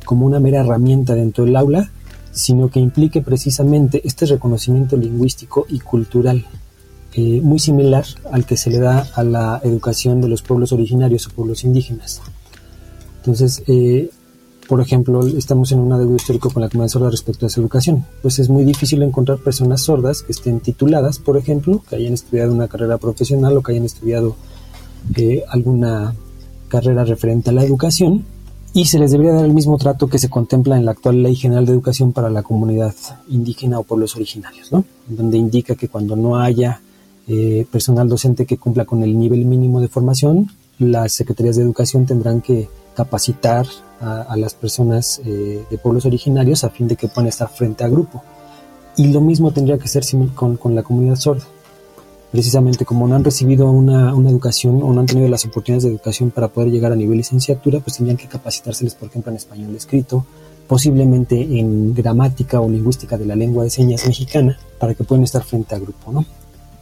como 0.04 0.24
una 0.24 0.40
mera 0.40 0.60
herramienta 0.60 1.14
dentro 1.14 1.44
del 1.44 1.56
aula, 1.56 1.90
sino 2.30 2.70
que 2.70 2.78
implique 2.78 3.22
precisamente 3.22 4.00
este 4.04 4.24
reconocimiento 4.26 4.96
lingüístico 4.96 5.66
y 5.68 5.80
cultural, 5.80 6.46
eh, 7.14 7.40
muy 7.42 7.58
similar 7.58 8.04
al 8.30 8.46
que 8.46 8.56
se 8.56 8.70
le 8.70 8.78
da 8.78 9.08
a 9.14 9.24
la 9.24 9.60
educación 9.64 10.20
de 10.20 10.28
los 10.28 10.42
pueblos 10.42 10.72
originarios 10.72 11.26
o 11.26 11.30
pueblos 11.30 11.64
indígenas. 11.64 12.22
Entonces, 13.26 13.62
eh, 13.66 14.08
por 14.68 14.80
ejemplo, 14.80 15.26
estamos 15.26 15.72
en 15.72 15.80
un 15.80 15.88
deuda 15.90 16.16
histórico 16.16 16.50
con 16.50 16.62
la 16.62 16.68
comunidad 16.68 16.92
sorda 16.92 17.10
respecto 17.10 17.46
a 17.46 17.48
esa 17.48 17.60
educación. 17.60 18.04
Pues 18.22 18.38
es 18.38 18.48
muy 18.48 18.64
difícil 18.64 19.02
encontrar 19.02 19.38
personas 19.38 19.82
sordas 19.82 20.22
que 20.22 20.32
estén 20.32 20.60
tituladas, 20.60 21.18
por 21.18 21.36
ejemplo, 21.36 21.82
que 21.88 21.96
hayan 21.96 22.14
estudiado 22.14 22.52
una 22.52 22.68
carrera 22.68 22.98
profesional 22.98 23.56
o 23.56 23.62
que 23.62 23.72
hayan 23.72 23.84
estudiado 23.84 24.36
eh, 25.16 25.44
alguna 25.48 26.14
carrera 26.68 27.04
referente 27.04 27.50
a 27.50 27.52
la 27.52 27.64
educación 27.64 28.24
y 28.72 28.86
se 28.86 28.98
les 28.98 29.12
debería 29.12 29.32
dar 29.32 29.44
el 29.44 29.54
mismo 29.54 29.78
trato 29.78 30.08
que 30.08 30.18
se 30.18 30.28
contempla 30.28 30.76
en 30.76 30.84
la 30.84 30.90
actual 30.90 31.22
Ley 31.22 31.34
General 31.34 31.64
de 31.64 31.72
Educación 31.72 32.12
para 32.12 32.28
la 32.28 32.42
comunidad 32.42 32.94
indígena 33.28 33.78
o 33.78 33.84
pueblos 33.84 34.16
originarios, 34.16 34.72
¿no? 34.72 34.84
donde 35.08 35.38
indica 35.38 35.76
que 35.76 35.88
cuando 35.88 36.14
no 36.14 36.36
haya 36.36 36.80
eh, 37.28 37.66
personal 37.70 38.08
docente 38.08 38.44
que 38.46 38.58
cumpla 38.58 38.84
con 38.84 39.02
el 39.02 39.18
nivel 39.18 39.44
mínimo 39.46 39.80
de 39.80 39.88
formación, 39.88 40.50
las 40.78 41.12
secretarías 41.12 41.56
de 41.56 41.62
educación 41.62 42.04
tendrán 42.04 42.42
que 42.42 42.68
capacitar 42.96 43.66
a, 44.00 44.36
las 44.36 44.54
personas 44.54 45.20
eh, 45.24 45.64
de 45.70 45.78
pueblos 45.78 46.04
originarios 46.06 46.64
a 46.64 46.70
fin 46.70 46.88
de 46.88 46.96
que 46.96 47.08
puedan 47.08 47.28
estar 47.28 47.48
frente 47.48 47.84
a 47.84 47.88
grupo. 47.88 48.22
Y 48.96 49.08
lo 49.08 49.20
mismo 49.20 49.52
tendría 49.52 49.78
que 49.78 49.88
ser 49.88 50.04
con, 50.34 50.56
con 50.56 50.74
la 50.74 50.82
comunidad 50.82 51.16
sorda. 51.16 51.44
Precisamente 52.32 52.84
como 52.84 53.06
no 53.06 53.14
han 53.14 53.24
recibido 53.24 53.70
una, 53.70 54.14
una, 54.14 54.30
educación 54.30 54.82
o 54.82 54.92
no 54.92 55.00
han 55.00 55.06
tenido 55.06 55.28
las 55.28 55.44
oportunidades 55.44 55.84
de 55.84 55.90
educación 55.90 56.30
para 56.30 56.48
poder 56.48 56.70
llegar 56.70 56.92
a 56.92 56.96
nivel 56.96 57.18
licenciatura, 57.18 57.80
pues 57.80 57.96
tendrían 57.96 58.16
que 58.16 58.26
capacitárseles, 58.26 58.94
por 58.94 59.08
ejemplo, 59.08 59.30
en 59.30 59.36
español 59.36 59.74
escrito, 59.76 60.26
posiblemente 60.66 61.40
en 61.40 61.94
gramática 61.94 62.60
o 62.60 62.68
lingüística 62.68 63.16
de 63.16 63.26
la 63.26 63.36
lengua 63.36 63.64
de 63.64 63.70
señas 63.70 64.06
mexicana, 64.06 64.58
para 64.78 64.94
que 64.94 65.04
puedan 65.04 65.24
estar 65.24 65.44
frente 65.44 65.74
a 65.74 65.78
grupo, 65.78 66.12
¿no? 66.12 66.24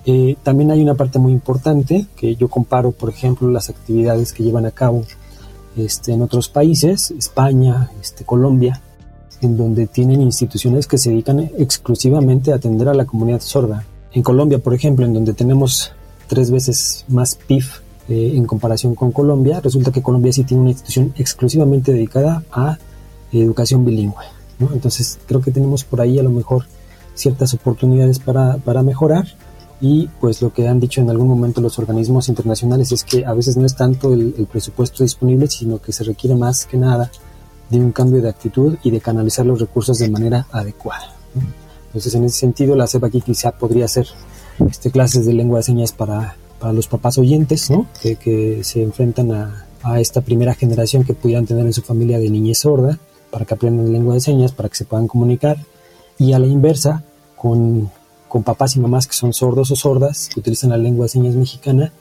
Eh, 0.06 0.36
también 0.42 0.70
hay 0.70 0.82
una 0.82 0.94
parte 0.94 1.18
muy 1.18 1.32
importante 1.32 2.06
que 2.16 2.36
yo 2.36 2.48
comparo, 2.48 2.92
por 2.92 3.10
ejemplo, 3.10 3.48
las 3.50 3.70
actividades 3.70 4.32
que 4.32 4.42
llevan 4.42 4.66
a 4.66 4.70
cabo 4.70 5.04
este, 5.76 6.12
en 6.12 6.22
otros 6.22 6.48
países, 6.48 7.10
España, 7.12 7.90
este, 8.00 8.24
Colombia, 8.24 8.80
en 9.40 9.56
donde 9.56 9.86
tienen 9.86 10.22
instituciones 10.22 10.86
que 10.86 10.98
se 10.98 11.10
dedican 11.10 11.40
exclusivamente 11.58 12.52
a 12.52 12.56
atender 12.56 12.88
a 12.88 12.94
la 12.94 13.04
comunidad 13.04 13.40
sorda. 13.40 13.84
En 14.12 14.22
Colombia, 14.22 14.58
por 14.58 14.74
ejemplo, 14.74 15.04
en 15.04 15.12
donde 15.12 15.34
tenemos 15.34 15.92
tres 16.28 16.50
veces 16.50 17.04
más 17.08 17.34
PIB 17.34 17.64
eh, 18.08 18.32
en 18.34 18.46
comparación 18.46 18.94
con 18.94 19.12
Colombia. 19.12 19.60
Resulta 19.60 19.90
que 19.90 20.02
Colombia 20.02 20.32
sí 20.32 20.44
tiene 20.44 20.62
una 20.62 20.70
institución 20.70 21.12
exclusivamente 21.16 21.92
dedicada 21.92 22.42
a 22.52 22.78
educación 23.32 23.84
bilingüe. 23.84 24.24
Entonces 24.72 25.18
creo 25.26 25.40
que 25.40 25.50
tenemos 25.50 25.84
por 25.84 26.00
ahí 26.00 26.18
a 26.18 26.22
lo 26.22 26.30
mejor 26.30 26.64
ciertas 27.14 27.54
oportunidades 27.54 28.18
para, 28.18 28.58
para 28.58 28.82
mejorar 28.82 29.26
y 29.86 30.08
pues 30.18 30.40
lo 30.40 30.50
que 30.50 30.66
han 30.66 30.80
dicho 30.80 31.02
en 31.02 31.10
algún 31.10 31.28
momento 31.28 31.60
los 31.60 31.78
organismos 31.78 32.30
internacionales 32.30 32.90
es 32.90 33.04
que 33.04 33.26
a 33.26 33.34
veces 33.34 33.58
no 33.58 33.66
es 33.66 33.76
tanto 33.76 34.14
el, 34.14 34.32
presupuesto 34.50 35.02
disponible, 35.02 35.46
sino 35.46 35.76
que 35.78 35.92
se 35.92 36.04
requiere 36.04 36.34
más 36.34 36.64
que 36.64 36.78
nada 36.78 37.10
de 37.68 37.80
un 37.80 37.92
cambio 37.92 38.22
de 38.22 38.30
actitud 38.30 38.78
y 38.82 38.90
de 38.90 39.02
canalizar 39.02 39.44
los 39.44 39.60
recursos 39.60 39.98
de 39.98 40.08
manera 40.08 40.46
adecuada. 40.52 41.14
Entonces, 41.88 42.14
en 42.14 42.24
ese 42.24 42.38
sentido, 42.38 42.74
la 42.76 42.86
CEPA 42.86 43.08
aquí 43.08 43.20
quizá 43.20 43.50
podría 43.52 43.86
ser 43.86 44.06
este, 44.70 44.90
clases 44.90 45.26
de 45.26 45.34
lengua 45.34 45.58
de 45.58 45.64
señas 45.64 45.92
para, 45.92 46.34
para 46.58 46.72
los 46.72 46.88
papás 46.88 47.18
oyentes, 47.18 47.70
¿no? 47.70 47.86
que, 48.00 48.16
que 48.16 48.64
se 48.64 48.82
enfrentan 48.82 49.32
a, 49.32 49.66
a, 49.82 50.00
esta 50.00 50.22
primera 50.22 50.54
generación 50.54 51.04
que 51.04 51.12
pudieran 51.12 51.44
tener 51.44 51.66
en 51.66 51.74
su 51.74 51.82
familia 51.82 52.18
de 52.18 52.30
niñez 52.30 52.60
sorda, 52.60 52.98
para 53.30 53.44
que 53.44 53.52
aprendan 53.52 53.92
lengua 53.92 54.14
de 54.14 54.20
señas, 54.20 54.52
para 54.52 54.70
que 54.70 54.76
se 54.76 54.86
puedan 54.86 55.08
comunicar, 55.08 55.58
y 56.16 56.32
a 56.32 56.38
la 56.38 56.46
inversa, 56.46 57.04
con 57.36 57.90
con 58.34 58.42
papás 58.42 58.74
y 58.74 58.80
mamás 58.80 59.06
que 59.06 59.12
son 59.12 59.32
sordos 59.32 59.70
o 59.70 59.76
sordas, 59.76 60.28
que 60.28 60.40
utilizan 60.40 60.70
la 60.70 60.76
lengua 60.76 61.04
de 61.04 61.10
señas 61.10 61.36
mexicana, 61.36 61.92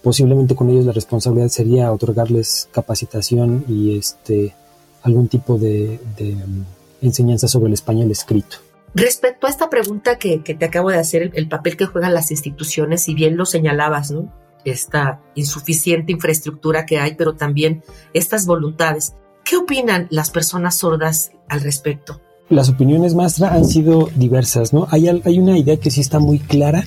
posiblemente 0.00 0.54
con 0.54 0.70
ellos 0.70 0.84
la 0.84 0.92
responsabilidad 0.92 1.48
sería 1.48 1.90
otorgarles 1.90 2.68
capacitación 2.70 3.64
y 3.66 3.98
este 3.98 4.54
algún 5.02 5.26
tipo 5.26 5.58
de, 5.58 5.98
mm, 6.20 7.04
enseñanza 7.04 7.48
sobre 7.48 7.66
el 7.66 7.72
español 7.72 8.12
escrito. 8.12 8.58
Respecto 8.94 9.48
a 9.48 9.50
esta 9.50 9.68
pregunta 9.70 10.20
que, 10.20 10.38
te 10.38 10.64
acabo 10.64 10.88
de 10.90 10.98
hacer, 10.98 11.32
el, 11.34 11.48
papel 11.48 11.76
que 11.76 11.86
juegan 11.86 12.14
las 12.14 12.30
instituciones, 12.30 13.02
si 13.02 13.14
bien 13.14 13.36
lo 13.36 13.44
señalabas, 13.44 14.12
¿no? 14.12 14.32
Esta 14.64 15.20
insuficiente 15.34 16.12
infraestructura 16.12 16.86
que 16.86 17.00
hay, 17.00 17.16
pero 17.16 17.34
también 17.34 17.82
estas 18.14 18.46
voluntades. 18.46 19.14
¿Qué 19.42 19.56
opinan 19.56 20.06
las 20.10 20.30
personas 20.30 20.76
sordas 20.76 21.32
al 21.48 21.60
respecto? 21.60 22.20
Las 22.52 22.68
opiniones, 22.68 23.14
maestra, 23.14 23.54
han 23.54 23.64
sido 23.64 24.08
diversas, 24.14 24.72
¿no? 24.72 24.86
Hay, 24.90 25.08
hay 25.08 25.38
una 25.38 25.58
idea 25.58 25.76
que 25.76 25.90
sí 25.90 26.00
está 26.00 26.18
muy 26.18 26.38
clara 26.38 26.84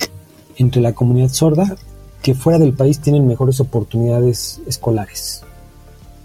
entre 0.56 0.80
la 0.80 0.94
comunidad 0.94 1.28
sorda, 1.28 1.76
que 2.22 2.34
fuera 2.34 2.58
del 2.58 2.72
país 2.72 3.00
tienen 3.00 3.26
mejores 3.26 3.60
oportunidades 3.60 4.60
escolares, 4.66 5.42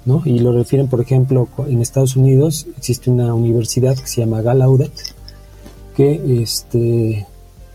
¿no? 0.06 0.22
Y 0.26 0.40
lo 0.40 0.52
refieren, 0.54 0.88
por 0.88 1.02
ejemplo, 1.02 1.48
en 1.68 1.82
Estados 1.82 2.16
Unidos 2.16 2.68
existe 2.78 3.10
una 3.10 3.34
universidad 3.34 3.96
que 3.98 4.08
se 4.08 4.22
llama 4.22 4.42
Gallaudet, 4.42 4.92
que 5.96 6.42
este, 6.42 7.28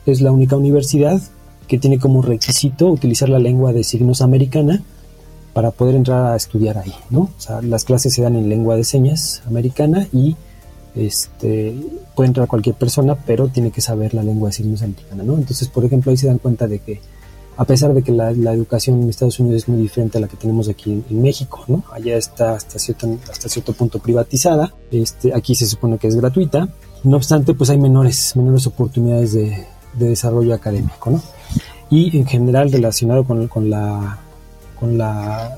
es 0.07 0.21
la 0.21 0.33
única 0.33 0.57
universidad 0.57 1.21
que 1.69 1.79
tiene 1.79 1.99
como 1.99 2.23
requisito 2.23 2.89
utilizar 2.89 3.29
la 3.29 3.39
lengua 3.39 3.73
de 3.73 3.85
signos 3.85 4.23
americana 4.23 4.83
para 5.53 5.71
poder 5.71 5.95
entrar 5.95 6.33
a 6.33 6.37
estudiar 6.37 6.79
ahí, 6.79 6.95
¿no? 7.11 7.21
O 7.21 7.31
sea, 7.39 7.63
las 7.63 7.85
clases 7.85 8.15
se 8.15 8.23
dan 8.23 8.37
en 8.37 8.49
lengua 8.49 8.77
de 8.77 8.85
señas 8.85 9.43
americana 9.47 10.07
y 10.13 10.37
este, 10.97 11.75
puede 12.15 12.29
entrar 12.29 12.49
cualquier 12.49 12.75
persona, 12.75 13.15
pero 13.15 13.49
tiene 13.49 13.71
que 13.71 13.81
saber 13.81 14.15
la 14.15 14.23
lengua 14.23 14.49
de 14.49 14.55
signos 14.55 14.83
americana, 14.83 15.23
¿no? 15.23 15.35
Entonces, 15.35 15.69
por 15.69 15.85
ejemplo, 15.85 16.11
ahí 16.11 16.17
se 16.17 16.27
dan 16.27 16.39
cuenta 16.39 16.67
de 16.67 16.79
que 16.79 17.01
a 17.59 17.65
pesar 17.65 17.95
de 17.95 18.03
que 18.03 18.13
la, 18.13 18.31
educación 18.31 19.03
en 19.03 19.09
Estados 19.09 19.41
Unidos 19.41 19.63
es 19.63 19.69
muy 19.69 19.81
diferente 19.81 20.19
a 20.19 20.21
la 20.21 20.29
que 20.29 20.37
tenemos 20.37 20.69
aquí 20.69 20.93
en, 21.09 21.23
México, 21.23 21.65
¿no? 21.69 21.85
Allá 21.91 22.17
está 22.17 22.55
hasta 22.55 22.79
cierto, 22.79 23.19
hasta 23.31 23.49
cierto 23.49 23.73
punto 23.73 23.99
privatizada, 23.99 24.75
este, 24.91 25.35
aquí 25.35 25.55
se 25.55 25.67
supone 25.67 25.97
que 25.99 26.09
es 26.09 26.17
gratuita, 26.17 26.69
no 27.05 27.17
obstante, 27.17 27.55
pues 27.55 27.71
hay 27.71 27.79
menores, 27.79 28.37
menores 28.37 28.67
oportunidades 28.67 29.33
de, 29.33 29.67
desarrollo 29.95 30.55
académico, 30.55 31.11
¿no? 31.11 31.23
Y 31.89 32.19
en 32.19 32.27
general 32.27 32.71
relacionado 32.71 33.25
con, 33.25 33.49
con 33.49 33.71
la, 33.71 34.19
con 34.79 34.99
la, 34.99 35.57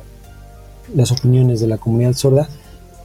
las 0.94 1.10
opiniones 1.10 1.58
de 1.58 1.66
la 1.66 1.78
comunidad 1.78 2.12
sorda, 2.12 2.48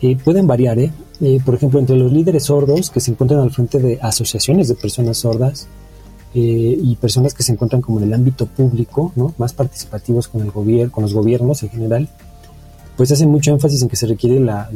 eh, 0.03 0.17
pueden 0.21 0.47
variar, 0.47 0.77
¿eh? 0.79 0.91
Eh, 1.21 1.39
por 1.45 1.55
ejemplo, 1.55 1.79
entre 1.79 1.95
los 1.95 2.11
líderes 2.11 2.43
sordos 2.43 2.89
que 2.89 2.99
se 2.99 3.11
encuentran 3.11 3.39
al 3.39 3.51
frente 3.51 3.79
de 3.79 3.99
asociaciones 4.01 4.67
de 4.67 4.75
personas 4.75 5.19
sordas 5.19 5.67
eh, 6.35 6.77
y 6.77 6.93
personas 6.97 7.33
que 7.33 7.41
se 7.41 7.53
encuentran 7.53 7.81
como 7.81 7.99
en 7.99 8.05
el 8.07 8.13
ámbito 8.13 8.45
público, 8.45 9.13
más 9.37 9.53
participativos 9.53 10.27
con, 10.27 10.41
el 10.41 10.51
gobierno, 10.51 10.91
con 10.91 11.03
los 11.03 11.13
gobiernos 11.13 11.63
en 11.63 11.69
general, 11.69 12.09
pues 12.97 13.13
hacen 13.13 13.29
mucho 13.29 13.51
énfasis 13.51 13.81
en 13.81 13.87
que 13.87 13.95
se 13.95 14.05
requiere 14.05 14.41
la, 14.41 14.67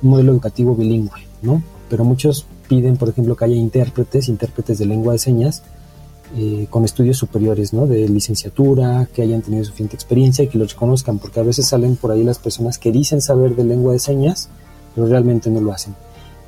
un 0.00 0.10
modelo 0.10 0.32
educativo 0.32 0.74
bilingüe, 0.74 1.26
¿no? 1.42 1.62
pero 1.90 2.04
muchos 2.04 2.46
piden, 2.68 2.96
por 2.96 3.10
ejemplo, 3.10 3.36
que 3.36 3.44
haya 3.44 3.56
intérpretes, 3.56 4.30
intérpretes 4.30 4.78
de 4.78 4.86
lengua 4.86 5.12
de 5.12 5.18
señas, 5.18 5.62
eh, 6.36 6.66
con 6.68 6.84
estudios 6.84 7.16
superiores, 7.16 7.72
¿no? 7.72 7.86
De 7.86 8.08
licenciatura, 8.08 9.08
que 9.14 9.22
hayan 9.22 9.40
tenido 9.40 9.64
suficiente 9.64 9.96
experiencia 9.96 10.44
y 10.44 10.48
que 10.48 10.58
los 10.58 10.72
reconozcan, 10.72 11.18
porque 11.18 11.40
a 11.40 11.42
veces 11.42 11.68
salen 11.68 11.96
por 11.96 12.10
ahí 12.10 12.22
las 12.22 12.38
personas 12.38 12.78
que 12.78 12.92
dicen 12.92 13.20
saber 13.22 13.56
de 13.56 13.64
lengua 13.64 13.92
de 13.92 13.98
señas, 13.98 14.50
pero 14.94 15.06
realmente 15.06 15.48
no 15.50 15.60
lo 15.60 15.72
hacen. 15.72 15.94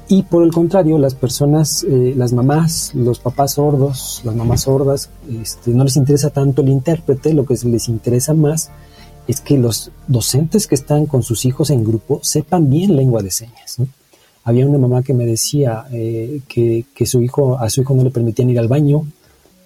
Y 0.09 0.25
por 0.25 0.43
el 0.43 0.53
contrario, 0.53 0.99
las 0.99 1.14
personas, 1.14 1.85
eh, 1.85 2.14
las 2.16 2.33
mamás, 2.33 2.93
los 2.95 3.21
papás 3.21 3.53
sordos, 3.55 4.21
las 4.25 4.35
mamás 4.35 4.62
sordas, 4.62 5.09
este, 5.40 5.71
no 5.71 5.85
les 5.85 5.97
interesa 5.97 6.31
tanto 6.31 6.62
el 6.62 6.69
intérprete, 6.69 7.33
lo 7.33 7.47
que 7.47 7.55
les 7.55 7.88
interesa 7.88 8.35
más 8.35 8.71
es 9.29 9.40
que 9.40 9.57
los 9.57 9.93
docentes 10.09 10.66
que 10.66 10.75
están 10.75 11.07
con 11.07 11.23
sus 11.23 11.45
hijos 11.45 11.71
en 11.71 11.85
grupo 11.85 12.19
sepan 12.23 12.69
bien 12.69 12.97
lengua 12.97 13.23
de 13.23 13.31
señas. 13.31 13.77
Había 14.45 14.66
una 14.66 14.79
mamá 14.79 15.03
que 15.03 15.14
me 15.14 15.27
decía 15.27 15.87
eh, 15.93 16.40
que, 16.49 16.87
que, 16.95 17.07
su 17.07 17.23
hijo, 17.23 17.59
a 17.59 17.71
su 17.71 17.83
hijo 17.83 17.95
no 17.95 18.03
le 18.03 18.11
permitían 18.11 18.51
ir 18.51 18.59
al 18.59 18.69
baño 18.69 19.07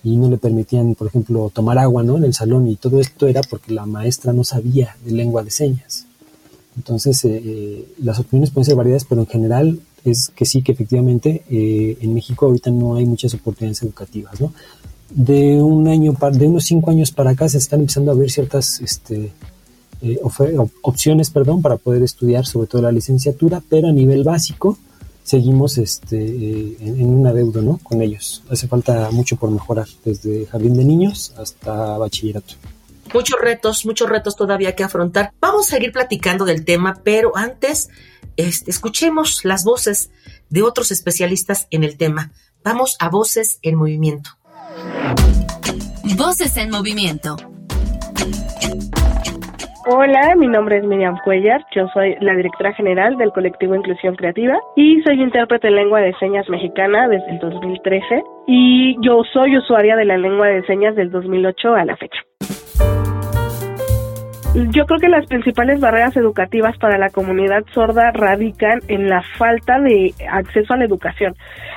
y 0.04 0.16
no 0.18 0.28
le 0.28 0.36
permitían, 0.36 0.94
por 0.94 1.08
ejemplo, 1.08 1.50
tomar 1.52 1.78
agua 1.78 2.02
¿no? 2.02 2.18
en 2.18 2.24
el 2.24 2.34
salón 2.34 2.68
y 2.68 2.76
todo 2.76 3.00
esto 3.00 3.26
era 3.26 3.40
porque 3.40 3.72
la 3.72 3.86
maestra 3.86 4.34
no 4.34 4.44
sabía 4.44 4.96
de 5.02 5.12
lengua 5.12 5.42
de 5.42 5.50
señas. 5.50 6.06
Entonces, 6.76 7.24
eh, 7.24 7.40
eh, 7.42 7.88
las 8.02 8.18
opiniones 8.20 8.50
pueden 8.50 8.66
ser 8.66 8.76
variadas, 8.76 9.06
pero 9.06 9.22
en 9.22 9.26
general 9.26 9.80
es 10.04 10.30
que 10.36 10.44
sí, 10.44 10.62
que 10.62 10.72
efectivamente 10.72 11.44
eh, 11.48 11.96
en 12.02 12.12
México 12.12 12.44
ahorita 12.44 12.70
no 12.70 12.96
hay 12.96 13.06
muchas 13.06 13.32
oportunidades 13.32 13.82
educativas. 13.82 14.38
¿no? 14.42 14.52
De 15.08 15.62
un 15.62 15.88
año, 15.88 16.14
de 16.32 16.46
unos 16.48 16.64
cinco 16.64 16.90
años 16.90 17.10
para 17.10 17.30
acá 17.30 17.48
se 17.48 17.56
están 17.56 17.80
empezando 17.80 18.12
a 18.12 18.14
ver 18.14 18.30
ciertas 18.30 18.82
este, 18.82 19.32
opciones 20.82 21.30
perdón, 21.30 21.62
para 21.62 21.78
poder 21.78 22.02
estudiar, 22.02 22.44
sobre 22.44 22.66
todo 22.66 22.82
la 22.82 22.92
licenciatura, 22.92 23.62
pero 23.70 23.88
a 23.88 23.92
nivel 23.92 24.22
básico 24.22 24.76
seguimos 25.24 25.78
este, 25.78 26.16
en, 26.18 27.04
una 27.04 27.32
deuda 27.32 27.60
¿no? 27.60 27.78
con 27.82 28.00
ellos. 28.00 28.44
Hace 28.48 28.68
falta 28.68 29.10
mucho 29.10 29.36
por 29.36 29.50
mejorar, 29.50 29.88
desde 30.04 30.46
jardín 30.46 30.76
de 30.76 30.84
niños 30.84 31.34
hasta 31.36 31.98
bachillerato 31.98 32.54
muchos 33.12 33.40
retos, 33.40 33.86
muchos 33.86 34.08
retos 34.08 34.36
todavía 34.36 34.74
que 34.74 34.82
afrontar. 34.82 35.32
Vamos 35.40 35.68
a 35.68 35.70
seguir 35.76 35.92
platicando 35.92 36.44
del 36.44 36.64
tema, 36.64 37.00
pero 37.04 37.36
antes 37.36 37.88
este, 38.36 38.70
escuchemos 38.70 39.44
las 39.44 39.64
voces 39.64 40.10
de 40.50 40.62
otros 40.62 40.90
especialistas 40.90 41.68
en 41.70 41.84
el 41.84 41.96
tema. 41.96 42.32
Vamos 42.62 42.96
a 42.98 43.08
Voces 43.08 43.58
en 43.62 43.76
Movimiento. 43.76 44.30
Voces 46.16 46.56
en 46.56 46.70
Movimiento. 46.70 47.36
Hola, 49.86 50.34
mi 50.34 50.46
nombre 50.46 50.78
es 50.78 50.84
Miriam 50.84 51.18
Cuellar, 51.24 51.62
yo 51.74 51.86
soy 51.88 52.16
la 52.20 52.34
directora 52.34 52.72
general 52.72 53.18
del 53.18 53.32
colectivo 53.32 53.74
Inclusión 53.74 54.16
Creativa 54.16 54.58
y 54.76 55.02
soy 55.02 55.20
intérprete 55.20 55.68
en 55.68 55.76
lengua 55.76 56.00
de 56.00 56.14
señas 56.14 56.48
mexicana 56.48 57.06
desde 57.06 57.32
el 57.32 57.38
2013 57.38 58.22
y 58.46 58.96
yo 59.02 59.22
soy 59.30 59.58
usuaria 59.58 59.94
de 59.96 60.06
la 60.06 60.16
lengua 60.16 60.48
de 60.48 60.64
señas 60.64 60.96
del 60.96 61.10
2008 61.10 61.74
a 61.74 61.84
la 61.84 61.96
fecha. 61.98 62.18
Yo 64.54 64.86
creo 64.86 65.00
que 65.00 65.08
las 65.08 65.26
principales 65.26 65.80
barreras 65.80 66.16
educativas 66.16 66.78
para 66.78 66.96
la 66.96 67.10
comunidad 67.10 67.64
sorda 67.72 68.12
radican 68.12 68.78
en 68.86 69.08
la 69.08 69.20
falta 69.36 69.80
de 69.80 70.14
acceso 70.30 70.74
a 70.74 70.76
la 70.76 70.84
educación. 70.84 71.34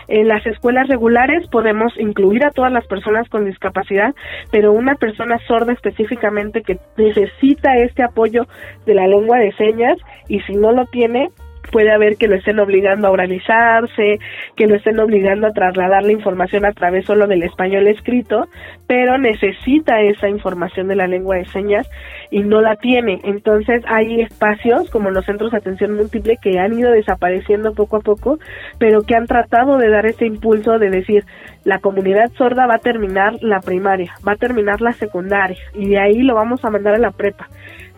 En 0.08 0.28
las 0.28 0.46
escuelas 0.46 0.88
regulares 0.88 1.48
podemos 1.48 1.92
incluir 1.98 2.46
a 2.46 2.52
todas 2.52 2.72
las 2.72 2.86
personas 2.86 3.28
con 3.30 3.46
discapacidad, 3.46 4.14
pero 4.52 4.74
una 4.74 4.94
persona 4.94 5.40
sorda 5.48 5.74
específicamente 5.74 6.62
que 6.62 6.78
necesita 6.98 7.78
este 7.78 8.04
apoyo 8.04 8.46
de 8.86 8.94
la 8.94 9.08
lengua 9.08 9.40
de 9.40 9.54
señas 9.54 9.98
y 10.28 10.42
si 10.42 10.54
no 10.54 10.72
lo 10.72 10.86
tiene, 10.86 11.32
puede 11.72 11.92
haber 11.92 12.18
que 12.18 12.28
lo 12.28 12.36
estén 12.36 12.60
obligando 12.60 13.08
a 13.08 13.12
oralizarse, 13.12 14.20
que 14.56 14.68
lo 14.68 14.76
estén 14.76 15.00
obligando 15.00 15.48
a 15.48 15.52
trasladar 15.52 16.04
la 16.04 16.12
información 16.12 16.66
a 16.66 16.72
través 16.72 17.06
solo 17.06 17.28
del 17.28 17.44
español 17.44 17.88
escrito, 17.88 18.48
pero 18.88 19.18
necesita 19.18 20.02
esa 20.02 20.30
información 20.30 20.88
de 20.88 20.96
la 20.96 21.08
lengua 21.08 21.38
de 21.38 21.46
señas 21.46 21.90
y 22.32 22.42
no 22.42 22.62
la 22.62 22.76
tiene. 22.76 23.20
Entonces 23.24 23.84
hay 23.88 24.22
espacios 24.22 24.90
como 24.90 25.12
los 25.12 25.26
centros 25.26 25.52
de 25.52 25.58
atención 25.58 25.96
múltiple 25.96 26.38
que 26.42 26.60
han 26.60 26.78
ido 26.78 26.92
desapareciendo 26.92 27.74
poco 27.74 27.98
a 27.98 28.02
poco, 28.02 28.40
pero 28.78 29.02
que 29.02 29.16
han 29.16 29.28
tratado 29.28 29.78
de 29.78 29.90
dar 29.90 30.06
ese 30.06 30.26
impulso 30.26 30.80
de 30.80 30.90
decir, 30.90 31.26
la 31.64 31.80
comunidad 31.80 32.32
sorda 32.38 32.66
va 32.66 32.76
a 32.76 32.80
terminar 32.80 33.34
la 33.42 33.60
primaria, 33.60 34.14
va 34.26 34.34
a 34.34 34.38
terminar 34.38 34.82
la 34.82 34.94
secundaria 34.94 35.58
y 35.74 35.90
de 35.90 36.00
ahí 36.00 36.22
lo 36.22 36.36
vamos 36.36 36.64
a 36.64 36.70
mandar 36.70 36.96
a 36.96 37.00
la 37.00 37.12
prepa 37.12 37.48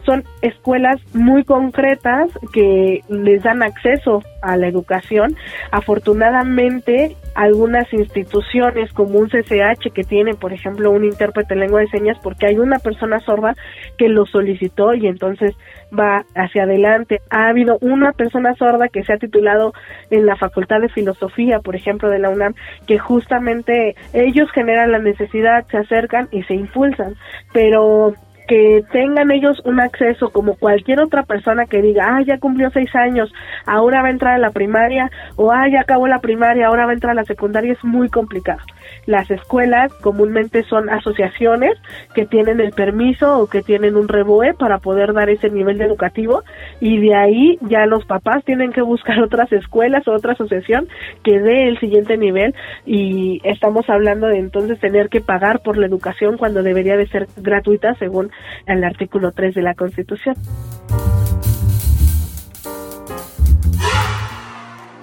son 0.10 0.24
escuelas 0.42 1.00
muy 1.14 1.44
concretas 1.44 2.32
que 2.52 3.02
les 3.10 3.44
dan 3.44 3.62
acceso 3.62 4.24
a 4.42 4.58
la 4.58 4.68
educación. 4.68 5.36
Afortunadamente, 5.70 7.16
algunas 7.36 7.94
instituciones 7.94 8.92
como 8.94 9.20
un 9.20 9.30
CCH 9.30 9.94
que 9.94 10.04
tiene, 10.04 10.34
por 10.34 10.52
ejemplo, 10.52 10.90
un 10.90 11.06
intérprete 11.06 11.54
de 11.54 11.60
lengua 11.60 11.82
de 11.82 11.90
señas 11.90 12.18
porque 12.24 12.48
hay 12.48 12.58
una 12.58 12.80
persona 12.80 13.20
sorda 13.20 13.54
que 14.00 14.10
lo 14.10 14.26
solicitó 14.26 14.96
y 14.96 15.06
entonces 15.06 15.56
va 15.98 16.26
hacia 16.34 16.64
adelante. 16.64 17.22
Ha 17.30 17.50
habido 17.50 17.78
una 17.82 18.12
persona 18.12 18.56
sorda 18.56 18.88
que 18.88 19.04
se 19.04 19.14
ha 19.14 19.18
titulado 19.18 19.74
en 20.10 20.26
la 20.26 20.38
Facultad 20.38 20.80
de 20.82 20.90
Filosofía, 20.90 21.60
por 21.60 21.76
ejemplo, 21.76 22.10
de 22.10 22.18
la 22.18 22.32
UNAM, 22.32 22.56
que 22.88 22.98
justamente 22.98 23.96
ellos 24.14 24.50
generan 24.56 24.92
la 24.92 25.00
necesidad, 25.00 25.68
se 25.68 25.78
acercan 25.78 26.30
y 26.32 26.42
se 26.44 26.56
impulsan, 26.56 27.14
pero 27.54 28.16
que 28.50 28.84
tengan 28.92 29.30
ellos 29.30 29.62
un 29.64 29.80
acceso 29.80 30.32
como 30.32 30.56
cualquier 30.56 31.00
otra 31.00 31.22
persona 31.22 31.68
que 31.68 31.84
diga, 31.84 32.04
ah, 32.08 32.22
ya 32.26 32.40
cumplió 32.40 32.72
seis 32.72 32.90
años, 32.96 33.32
ahora 33.68 34.02
va 34.02 34.08
a 34.08 34.12
entrar 34.12 34.34
a 34.34 34.40
la 34.40 34.50
primaria, 34.50 35.12
o 35.36 35.52
ah, 35.52 35.68
ya 35.72 35.82
acabó 35.82 36.08
la 36.08 36.20
primaria, 36.20 36.66
ahora 36.66 36.86
va 36.86 36.92
a 36.92 36.96
entrar 36.96 37.12
a 37.12 37.22
la 37.22 37.26
secundaria, 37.26 37.74
es 37.74 37.84
muy 37.84 38.10
complicado. 38.10 38.60
Las 39.06 39.30
escuelas 39.32 39.94
comúnmente 39.96 40.64
son 40.64 40.90
asociaciones 40.90 41.74
que 42.14 42.26
tienen 42.26 42.60
el 42.60 42.72
permiso 42.72 43.40
o 43.40 43.48
que 43.48 43.62
tienen 43.62 43.96
un 43.96 44.08
reboe 44.08 44.54
para 44.54 44.80
poder 44.80 45.14
dar 45.14 45.30
ese 45.30 45.50
nivel 45.50 45.82
educativo 45.82 46.44
y 46.80 47.00
de 47.00 47.16
ahí 47.16 47.58
ya 47.62 47.86
los 47.86 48.06
papás 48.06 48.44
tienen 48.46 48.72
que 48.72 48.82
buscar 48.82 49.20
otras 49.24 49.52
escuelas 49.52 50.08
o 50.08 50.14
otra 50.14 50.34
asociación 50.34 50.88
que 51.24 51.40
dé 51.40 51.68
el 51.68 51.80
siguiente 51.80 52.18
nivel 52.18 52.54
y 52.86 53.42
estamos 53.44 53.90
hablando 53.90 54.28
de 54.28 54.40
entonces 54.40 54.80
tener 54.80 55.10
que 55.10 55.22
pagar 55.22 55.62
por 55.62 55.78
la 55.78 55.88
educación 55.88 56.38
cuando 56.38 56.64
debería 56.64 56.98
de 56.98 57.08
ser 57.08 57.28
gratuita 57.38 57.96
según 57.96 58.32
el 58.66 58.84
artículo 58.84 59.32
3 59.32 59.56
de 59.56 59.62
la 59.62 59.74
Constitución. 59.74 60.36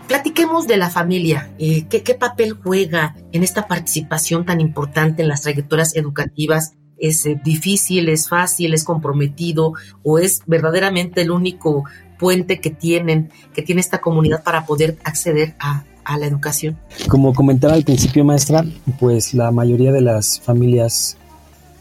Platiquemos 0.09 0.67
de 0.67 0.77
la 0.77 0.91
familia. 0.91 1.51
Eh, 1.59 1.87
¿qué, 1.89 2.15
papel 2.15 2.53
juega 2.53 3.17
en 3.33 3.43
esta 3.43 3.67
participación 3.67 4.45
tan 4.47 4.61
importante 4.61 5.23
en 5.23 5.29
las 5.29 5.43
trayectorias 5.43 5.97
educativas? 5.97 6.75
¿Es 6.97 7.27
eh, 7.27 7.41
difícil, 7.45 8.09
es 8.09 8.29
fácil, 8.29 8.73
es 8.73 8.85
comprometido 8.85 9.73
o 10.03 10.19
es 10.19 10.43
verdaderamente 10.47 11.23
el 11.23 11.31
único 11.31 11.85
puente 12.19 12.61
que 12.61 12.71
tienen, 12.71 13.31
que 13.53 13.63
tiene 13.63 13.81
esta 13.81 14.01
comunidad 14.01 14.43
para 14.43 14.65
poder 14.65 14.97
acceder 15.05 15.57
a, 15.59 15.85
a 16.05 16.19
la 16.19 16.27
educación? 16.27 16.79
Como 17.09 17.35
comentaba 17.35 17.75
al 17.75 17.85
principio, 17.85 18.25
maestra, 18.25 18.65
pues 18.99 19.35
la 19.35 19.51
mayoría 19.51 19.93
de 19.93 20.01
las 20.01 20.41
familias 20.41 21.17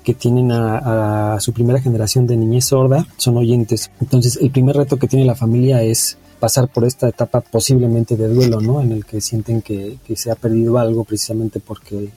que 0.04 0.14
tienen 0.14 0.52
a, 0.52 1.38
su 1.40 1.52
primera 1.52 1.82
generación 1.82 2.28
de 2.28 2.38
niñez 2.38 2.66
sorda 2.66 3.06
son 3.18 3.38
oyentes. 3.38 3.92
Entonces, 4.00 4.38
el 4.42 4.52
primer 4.52 4.78
reto 4.78 4.98
que 4.98 5.08
tiene 5.08 5.26
la 5.26 5.36
familia 5.36 5.82
es 5.82 6.18
pasar 6.40 6.68
por 6.68 6.86
esta 6.86 7.08
etapa 7.08 7.42
posiblemente 7.42 8.18
de 8.18 8.28
duelo, 8.28 8.62
¿no? 8.62 8.82
En 8.82 8.92
el 8.92 9.06
que 9.06 9.22
sienten 9.22 9.62
que, 9.62 9.98
se 10.16 10.32
ha 10.32 10.36
perdido 10.36 10.78
algo 10.78 11.04
precisamente 11.04 11.60
porque 11.60 12.10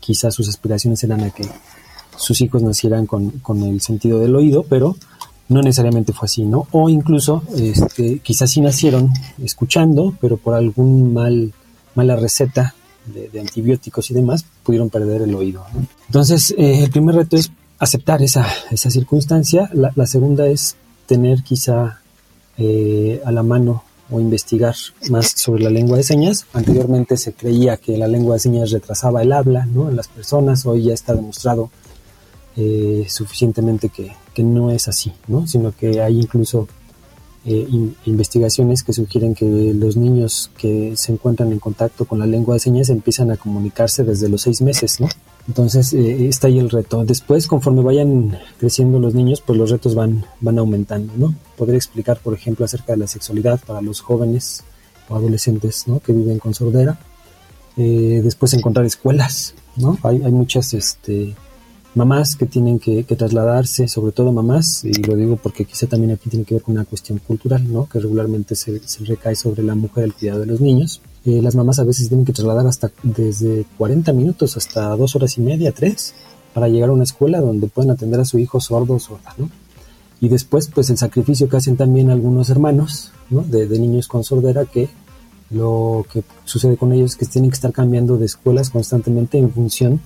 quizás 0.00 0.34
sus 0.34 0.48
aspiraciones 0.48 1.02
eran 1.04 1.22
a 1.22 1.30
que 1.30 1.48
sus 2.16 2.40
hijos 2.40 2.62
nacieran 2.62 3.06
con, 3.06 3.30
con 3.40 3.62
el 3.62 3.80
sentido 3.80 4.18
del 4.18 4.34
oído, 4.34 4.64
pero 4.68 4.96
no 5.48 5.62
necesariamente 5.62 6.12
fue 6.12 6.26
así, 6.26 6.44
¿no? 6.44 6.66
O 6.72 6.88
incluso 6.88 7.42
este, 7.56 8.18
quizás 8.20 8.50
sí 8.50 8.60
nacieron 8.60 9.10
escuchando, 9.42 10.14
pero 10.20 10.36
por 10.36 10.54
algún 10.54 11.12
mal, 11.12 11.52
mala 11.94 12.16
receta 12.16 12.74
de, 13.06 13.40
antibióticos 13.40 14.10
y 14.10 14.14
demás, 14.14 14.44
pudieron 14.62 14.90
perder 14.90 15.22
el 15.22 15.34
oído. 15.34 15.64
Entonces, 16.06 16.54
eh, 16.58 16.84
el 16.84 16.90
primer 16.90 17.14
reto 17.14 17.36
es 17.36 17.50
aceptar 17.78 18.22
esa, 18.22 18.46
esa 18.70 18.90
circunstancia. 18.90 19.70
La, 19.72 20.06
segunda 20.06 20.46
es 20.46 20.76
tener 21.06 21.42
quizá 21.42 22.00
eh, 22.58 23.22
a 23.24 23.32
la 23.32 23.42
mano 23.42 23.84
o 24.10 24.20
investigar 24.20 24.74
más 25.10 25.32
sobre 25.36 25.62
la 25.62 25.70
lengua 25.70 25.96
de 25.96 26.02
señas. 26.02 26.46
Anteriormente 26.52 27.16
se 27.16 27.32
creía 27.32 27.76
que 27.76 27.96
la 27.96 28.08
lengua 28.08 28.34
de 28.34 28.40
señas 28.40 28.70
retrasaba 28.70 29.22
el 29.22 29.32
habla 29.32 29.66
¿no? 29.66 29.88
en 29.88 29.96
las 29.96 30.08
personas, 30.08 30.64
hoy 30.66 30.84
ya 30.84 30.94
está 30.94 31.14
demostrado 31.14 31.70
eh, 32.56 33.06
suficientemente 33.08 33.90
que, 33.90 34.12
que, 34.34 34.42
no 34.42 34.70
es 34.70 34.88
así, 34.88 35.12
¿no? 35.28 35.46
sino 35.46 35.72
que 35.72 36.00
hay 36.00 36.18
incluso 36.20 36.66
eh, 37.44 37.66
investigaciones 38.04 38.82
que 38.82 38.92
sugieren 38.92 39.34
que 39.34 39.72
los 39.74 39.96
niños 39.96 40.50
que 40.58 40.96
se 40.96 41.12
encuentran 41.12 41.52
en 41.52 41.60
contacto 41.60 42.04
con 42.04 42.18
la 42.18 42.26
lengua 42.26 42.54
de 42.54 42.60
señas 42.60 42.88
empiezan 42.88 43.30
a 43.30 43.36
comunicarse 43.36 44.02
desde 44.04 44.28
los 44.28 44.42
seis 44.42 44.60
meses, 44.60 45.00
¿no? 45.00 45.08
Entonces 45.48 45.92
eh, 45.94 46.28
está 46.28 46.46
ahí 46.46 46.58
el 46.58 46.70
reto. 46.70 47.04
Después, 47.04 47.46
conforme 47.46 47.82
vayan 47.82 48.38
creciendo 48.58 49.00
los 49.00 49.14
niños, 49.14 49.40
pues 49.40 49.58
los 49.58 49.70
retos 49.70 49.94
van, 49.94 50.24
van 50.40 50.58
aumentando, 50.58 51.12
¿no? 51.16 51.34
Podría 51.56 51.78
explicar, 51.78 52.18
por 52.18 52.34
ejemplo, 52.34 52.64
acerca 52.64 52.92
de 52.92 52.98
la 52.98 53.06
sexualidad 53.06 53.58
para 53.66 53.80
los 53.80 54.00
jóvenes 54.00 54.62
o 55.08 55.16
adolescentes, 55.16 55.88
¿no? 55.88 56.00
Que 56.00 56.12
viven 56.12 56.38
con 56.38 56.54
sordera. 56.54 57.00
Eh, 57.76 58.20
después 58.22 58.52
encontrar 58.54 58.84
escuelas, 58.84 59.54
¿no? 59.76 59.98
Hay, 60.02 60.22
hay 60.22 60.32
muchas, 60.32 60.74
este, 60.74 61.34
mamás 61.94 62.36
que 62.36 62.46
tienen 62.46 62.78
que, 62.78 63.02
trasladarse, 63.04 63.88
sobre 63.88 64.12
todo 64.12 64.32
mamás, 64.32 64.84
y 64.84 65.02
lo 65.02 65.16
digo 65.16 65.36
porque 65.36 65.64
quizá 65.64 65.86
también 65.86 66.12
aquí 66.12 66.30
tiene 66.30 66.44
que 66.44 66.54
ver 66.54 66.62
con 66.62 66.74
una 66.74 66.84
cuestión 66.84 67.18
cultural, 67.18 67.70
¿no? 67.70 67.88
que 67.88 67.98
regularmente 67.98 68.54
se, 68.54 68.80
recae 69.00 69.34
sobre 69.34 69.62
la 69.62 69.74
mujer 69.74 70.04
el 70.04 70.14
cuidado 70.14 70.40
de 70.40 70.46
los 70.46 70.60
niños. 70.60 71.00
Eh, 71.28 71.42
las 71.42 71.54
mamás 71.54 71.78
a 71.78 71.84
veces 71.84 72.08
tienen 72.08 72.24
que 72.24 72.32
trasladar 72.32 72.66
hasta 72.66 72.90
desde 73.02 73.66
40 73.76 74.14
minutos 74.14 74.56
hasta 74.56 74.96
dos 74.96 75.14
horas 75.14 75.36
y 75.36 75.42
media, 75.42 75.72
tres, 75.72 76.14
para 76.54 76.68
llegar 76.68 76.88
a 76.88 76.92
una 76.92 77.04
escuela 77.04 77.42
donde 77.42 77.66
pueden 77.66 77.90
atender 77.90 78.18
a 78.18 78.24
su 78.24 78.38
hijo 78.38 78.62
sordo 78.62 78.94
o 78.94 78.98
sorda. 78.98 79.34
¿no? 79.36 79.50
Y 80.22 80.30
después, 80.30 80.68
pues 80.68 80.88
el 80.88 80.96
sacrificio 80.96 81.46
que 81.46 81.58
hacen 81.58 81.76
también 81.76 82.08
algunos 82.08 82.48
hermanos 82.48 83.12
¿no? 83.28 83.42
de, 83.42 83.68
de 83.68 83.78
niños 83.78 84.08
con 84.08 84.24
sordera 84.24 84.64
que 84.64 84.88
lo 85.50 86.06
que 86.10 86.24
sucede 86.46 86.78
con 86.78 86.94
ellos 86.94 87.10
es 87.10 87.16
que 87.18 87.26
tienen 87.26 87.50
que 87.50 87.56
estar 87.56 87.72
cambiando 87.72 88.16
de 88.16 88.24
escuelas 88.24 88.70
constantemente 88.70 89.36
en 89.36 89.52
función 89.52 90.00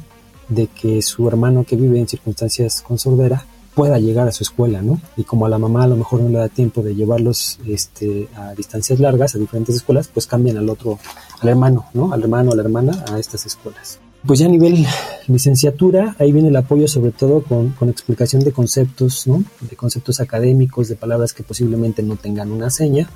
de 0.48 0.66
que 0.66 1.02
su 1.02 1.28
hermano 1.28 1.62
que 1.62 1.76
vive 1.76 2.00
en 2.00 2.08
circunstancias 2.08 2.82
con 2.82 2.98
sordera 2.98 3.46
pueda 3.74 3.98
llegar 3.98 4.28
a 4.28 4.32
su 4.32 4.42
escuela, 4.42 4.82
¿no? 4.82 5.00
Y 5.16 5.24
como 5.24 5.46
a 5.46 5.48
la 5.48 5.58
mamá 5.58 5.84
a 5.84 5.86
lo 5.86 5.96
mejor 5.96 6.20
no 6.20 6.28
le 6.28 6.38
da 6.38 6.48
tiempo 6.48 6.82
de 6.82 6.94
llevarlos 6.94 7.58
este, 7.66 8.28
a 8.36 8.54
distancias 8.54 9.00
largas, 9.00 9.34
a 9.34 9.38
diferentes 9.38 9.76
escuelas, 9.76 10.08
pues 10.08 10.26
cambian 10.26 10.58
al 10.58 10.68
otro, 10.68 10.98
al 11.40 11.48
hermano, 11.48 11.86
¿no? 11.94 12.12
Al 12.12 12.22
hermano 12.22 12.52
a 12.52 12.56
la 12.56 12.62
hermana 12.62 13.04
a 13.10 13.18
estas 13.18 13.46
escuelas. 13.46 13.98
Pues 14.26 14.38
ya 14.38 14.46
a 14.46 14.50
nivel 14.50 14.86
licenciatura, 15.26 16.14
ahí 16.18 16.30
viene 16.30 16.48
el 16.48 16.56
apoyo 16.56 16.86
sobre 16.86 17.10
todo 17.10 17.42
con, 17.42 17.70
con 17.70 17.88
explicación 17.88 18.44
de 18.44 18.52
conceptos, 18.52 19.26
¿no? 19.26 19.42
De 19.60 19.74
conceptos 19.74 20.20
académicos, 20.20 20.88
de 20.88 20.94
palabras 20.94 21.32
que 21.32 21.42
posiblemente 21.42 22.02
no 22.02 22.16
tengan 22.16 22.52
una 22.52 22.70
seña, 22.70 23.08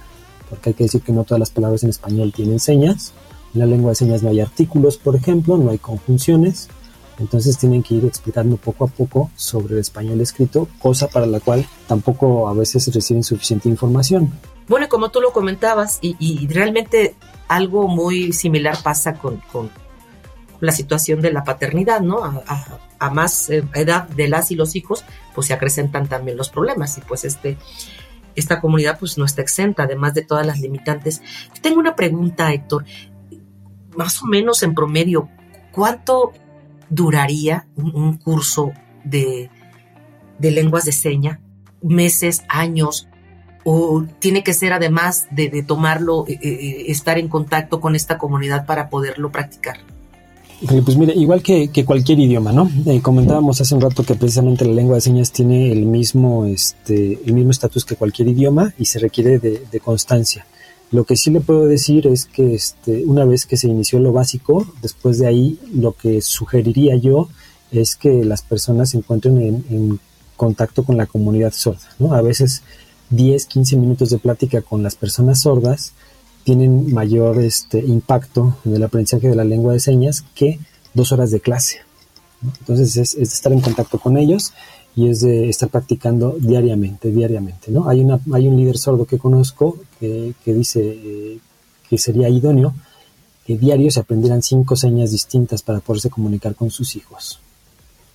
porque 0.48 0.70
hay 0.70 0.74
que 0.74 0.84
decir 0.84 1.02
que 1.02 1.12
no 1.12 1.24
todas 1.24 1.38
las 1.38 1.50
palabras 1.50 1.84
en 1.84 1.90
español 1.90 2.32
tienen 2.34 2.60
señas. 2.60 3.12
En 3.54 3.60
la 3.60 3.66
lengua 3.66 3.90
de 3.90 3.96
señas 3.96 4.22
no 4.22 4.30
hay 4.30 4.40
artículos, 4.40 4.96
por 4.96 5.14
ejemplo, 5.16 5.56
no 5.58 5.70
hay 5.70 5.78
conjunciones. 5.78 6.68
Entonces 7.18 7.56
tienen 7.56 7.82
que 7.82 7.94
ir 7.94 8.04
explicando 8.04 8.56
poco 8.56 8.84
a 8.84 8.88
poco 8.88 9.30
sobre 9.36 9.74
el 9.74 9.80
español 9.80 10.20
escrito, 10.20 10.68
cosa 10.78 11.08
para 11.08 11.26
la 11.26 11.40
cual 11.40 11.66
tampoco 11.86 12.48
a 12.48 12.54
veces 12.54 12.92
reciben 12.92 13.22
suficiente 13.22 13.68
información. 13.68 14.32
Bueno, 14.68 14.88
como 14.88 15.10
tú 15.10 15.20
lo 15.20 15.32
comentabas, 15.32 15.98
y, 16.02 16.46
realmente 16.48 17.14
algo 17.48 17.88
muy 17.88 18.32
similar 18.32 18.76
pasa 18.82 19.14
con, 19.14 19.40
la 20.60 20.72
situación 20.72 21.20
de 21.20 21.32
la 21.32 21.44
paternidad, 21.44 22.00
¿no? 22.00 22.24
A, 22.24 23.10
más 23.10 23.50
eh, 23.50 23.62
edad 23.74 24.08
de 24.08 24.26
las 24.26 24.50
y 24.50 24.56
los 24.56 24.74
hijos, 24.74 25.04
pues 25.34 25.46
se 25.48 25.52
acrecentan 25.52 26.08
también 26.08 26.36
los 26.36 26.48
problemas 26.48 26.96
y 26.96 27.02
pues 27.02 27.26
este, 27.26 27.58
esta 28.34 28.58
comunidad 28.58 28.98
pues 28.98 29.18
no 29.18 29.26
está 29.26 29.42
exenta, 29.42 29.82
además 29.82 30.14
de 30.14 30.22
todas 30.22 30.46
las 30.46 30.60
limitantes. 30.60 31.20
Tengo 31.60 31.78
una 31.78 31.94
pregunta, 31.94 32.52
Héctor. 32.52 32.86
Más 33.96 34.22
o 34.22 34.26
menos 34.26 34.62
en 34.62 34.74
promedio, 34.74 35.28
¿cuánto 35.72 36.32
duraría 36.90 37.66
un, 37.76 38.16
curso 38.18 38.72
de, 39.04 39.50
lenguas 40.40 40.84
de 40.84 40.92
seña, 40.92 41.40
meses, 41.82 42.42
años, 42.48 43.08
o 43.64 44.04
tiene 44.18 44.44
que 44.44 44.54
ser 44.54 44.72
además 44.72 45.26
de, 45.30 45.62
tomarlo, 45.66 46.26
eh, 46.28 46.38
eh, 46.40 46.84
estar 46.88 47.18
en 47.18 47.28
contacto 47.28 47.80
con 47.80 47.96
esta 47.96 48.18
comunidad 48.18 48.66
para 48.66 48.88
poderlo 48.88 49.30
practicar? 49.30 49.78
Pues 50.84 50.96
mire, 50.96 51.12
igual 51.14 51.42
que, 51.42 51.68
cualquier 51.84 52.18
idioma, 52.18 52.50
¿no? 52.50 52.70
Eh, 52.86 53.02
comentábamos 53.02 53.60
hace 53.60 53.74
un 53.74 53.82
rato 53.82 54.04
que 54.04 54.14
precisamente 54.14 54.64
la 54.64 54.72
lengua 54.72 54.94
de 54.94 55.02
señas 55.02 55.30
tiene 55.30 55.70
el 55.70 55.84
mismo, 55.84 56.46
este, 56.46 57.18
el 57.26 57.34
mismo 57.34 57.50
estatus 57.50 57.84
que 57.84 57.96
cualquier 57.96 58.28
idioma 58.28 58.72
y 58.78 58.86
se 58.86 58.98
requiere 58.98 59.38
de 59.38 59.80
constancia. 59.80 60.46
Lo 60.92 61.04
que 61.04 61.16
sí 61.16 61.30
le 61.30 61.40
puedo 61.40 61.66
decir 61.66 62.06
es 62.06 62.26
que 62.26 62.54
este, 62.54 63.04
una 63.06 63.24
vez 63.24 63.46
que 63.46 63.56
se 63.56 63.68
inició 63.68 63.98
lo 63.98 64.12
básico, 64.12 64.66
después 64.82 65.18
de 65.18 65.26
ahí 65.26 65.58
lo 65.74 65.92
que 65.92 66.22
sugeriría 66.22 66.96
yo 66.96 67.28
es 67.72 67.96
que 67.96 68.24
las 68.24 68.42
personas 68.42 68.90
se 68.90 68.98
encuentren 68.98 69.64
en, 69.68 70.00
contacto 70.36 70.84
con 70.84 70.98
la 70.98 71.06
comunidad 71.06 71.54
sorda. 71.54 71.88
¿no? 71.98 72.12
A 72.12 72.20
veces 72.20 72.62
10, 73.08 73.46
15 73.46 73.76
minutos 73.76 74.10
de 74.10 74.18
plática 74.18 74.60
con 74.60 74.82
las 74.82 74.94
personas 74.94 75.40
sordas 75.40 75.94
tienen 76.44 76.92
mayor 76.92 77.40
este, 77.40 77.78
impacto 77.78 78.58
en 78.66 78.74
el 78.74 78.82
aprendizaje 78.82 79.28
de 79.28 79.34
la 79.34 79.44
lengua 79.44 79.72
de 79.72 79.80
señas 79.80 80.24
que 80.34 80.60
dos 80.92 81.10
horas 81.10 81.30
de 81.30 81.40
clase. 81.40 81.78
Entonces 82.60 82.98
es, 82.98 83.14
es, 83.14 83.32
estar 83.32 83.50
en 83.50 83.62
contacto 83.62 83.98
con 83.98 84.18
ellos 84.18 84.52
y 84.96 85.10
es 85.10 85.20
de 85.20 85.50
estar 85.50 85.68
practicando 85.68 86.36
diariamente, 86.40 87.10
diariamente, 87.10 87.70
¿no? 87.70 87.86
Hay, 87.88 88.00
una, 88.00 88.18
hay 88.32 88.48
un 88.48 88.56
líder 88.56 88.78
sordo 88.78 89.04
que 89.04 89.18
conozco 89.18 89.78
que, 90.00 90.34
dice 90.46 90.80
eh, 90.82 91.38
que 91.88 91.98
sería 91.98 92.30
idóneo 92.30 92.74
que 93.46 93.56
diario 93.56 93.90
se 93.92 94.00
aprendieran 94.00 94.42
cinco 94.42 94.74
señas 94.74 95.12
distintas 95.12 95.62
para 95.62 95.78
poderse 95.78 96.10
comunicar 96.10 96.56
con 96.56 96.70
sus 96.70 96.96
hijos. 96.96 97.38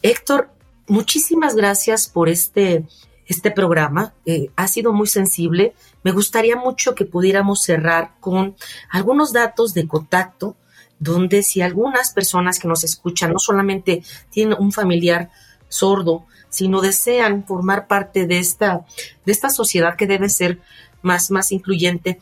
Héctor, 0.01 0.49
muchísimas 0.87 1.55
gracias 1.55 2.09
por 2.09 2.27
este, 2.27 2.83
este 3.27 3.49
programa. 3.49 4.13
Eh, 4.25 4.49
ha 4.57 4.67
sido 4.67 4.91
muy 4.91 5.07
sensible. 5.07 5.73
Me 6.03 6.11
gustaría 6.11 6.57
mucho 6.57 6.95
que 6.95 7.05
pudiéramos 7.05 7.61
cerrar 7.61 8.11
con 8.19 8.55
algunos 8.89 9.31
datos 9.31 9.73
de 9.73 9.87
contacto 9.87 10.55
donde 10.99 11.43
si 11.43 11.61
algunas 11.61 12.11
personas 12.11 12.59
que 12.59 12.67
nos 12.67 12.83
escuchan 12.83 13.31
no 13.31 13.39
solamente 13.39 14.03
tienen 14.31 14.57
un 14.59 14.73
familiar 14.73 15.29
sordo, 15.69 16.25
sino 16.51 16.81
desean 16.81 17.43
formar 17.45 17.87
parte 17.87 18.27
de 18.27 18.37
esta, 18.37 18.85
de 19.25 19.31
esta 19.31 19.49
sociedad 19.49 19.95
que 19.95 20.05
debe 20.05 20.29
ser 20.29 20.59
más, 21.01 21.31
más 21.31 21.51
incluyente, 21.51 22.19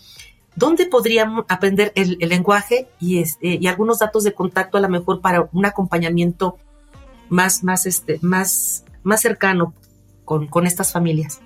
¿dónde 0.55 0.85
podríamos 0.85 1.45
aprender 1.49 1.91
el, 1.95 2.17
lenguaje 2.19 2.87
y, 2.99 3.19
este, 3.19 3.57
y 3.59 3.67
algunos 3.67 3.99
datos 3.99 4.23
de 4.23 4.33
contacto 4.33 4.77
a 4.77 4.81
lo 4.81 4.87
mejor 4.87 5.19
para 5.19 5.49
un 5.51 5.65
acompañamiento 5.65 6.57
más, 7.27 7.63
más, 7.63 7.85
este, 7.85 8.19
más, 8.21 8.85
más 9.03 9.21
cercano 9.21 9.73
con, 10.23 10.47
con 10.47 10.65
estas 10.65 10.91
familias? 10.93 11.39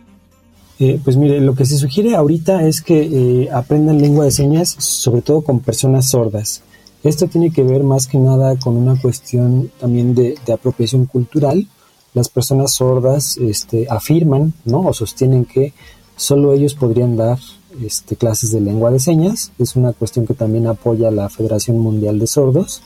Eh, 0.80 1.00
pues 1.04 1.16
mire, 1.16 1.40
lo 1.40 1.56
que 1.56 1.66
se 1.66 1.78
sugiere 1.78 2.16
ahorita 2.16 2.68
es 2.68 2.82
que 2.82 3.02
eh, 3.44 3.50
aprendan 3.52 4.02
lengua 4.02 4.26
de 4.26 4.32
señas, 4.32 4.76
sobre 4.80 5.22
todo 5.22 5.42
con 5.42 5.62
personas 5.62 6.10
sordas. 6.10 6.62
Esto 7.04 7.28
tiene 7.28 7.52
que 7.52 7.64
ver 7.64 7.84
más 7.84 8.08
que 8.08 8.18
nada 8.18 8.58
con 8.58 8.76
una 8.76 9.00
cuestión 9.00 9.72
también 9.80 10.16
de 10.16 10.38
apropiación 10.52 11.06
cultural. 11.06 11.68
Las 12.14 12.30
personas 12.30 12.74
sordas 12.74 13.38
este, 13.38 13.88
afirman 13.90 14.54
¿no? 14.66 14.82
o 14.82 14.94
sostienen 14.94 15.46
que 15.46 15.74
solo 16.16 16.54
ellos 16.54 16.76
podrían 16.76 17.16
dar 17.16 17.40
este, 17.82 18.16
clases 18.16 18.52
de 18.52 18.62
lengua 18.62 18.92
de 18.92 19.00
señas. 19.00 19.52
Es 19.58 19.76
una 19.76 19.94
cuestión 19.94 20.28
que 20.28 20.34
también 20.34 20.68
apoya 20.68 21.10
la 21.12 21.30
Federación 21.30 21.80
Mundial 21.80 22.20
de 22.20 22.28
Sordos. 22.28 22.82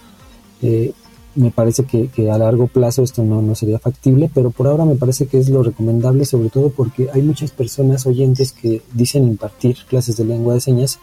Eh, 0.62 0.94
me 1.36 1.52
parece 1.52 1.86
que, 1.86 2.32
a 2.32 2.38
largo 2.38 2.68
plazo 2.68 3.04
esto 3.04 3.24
no, 3.24 3.44
no 3.44 3.54
sería 3.54 3.78
factible, 3.78 4.30
pero 4.34 4.50
por 4.50 4.68
ahora 4.68 4.86
me 4.86 4.96
parece 4.96 5.28
que 5.28 5.38
es 5.38 5.50
lo 5.50 5.62
recomendable, 5.62 6.26
sobre 6.26 6.50
todo 6.50 6.70
porque 6.70 7.10
hay 7.14 7.22
muchas 7.22 7.52
personas 7.52 8.08
oyentes 8.08 8.52
que 8.52 8.82
dicen 8.94 9.28
impartir 9.28 9.78
clases 9.88 10.18
de 10.18 10.26
lengua 10.26 10.56
de 10.56 10.62
señas, 10.62 11.00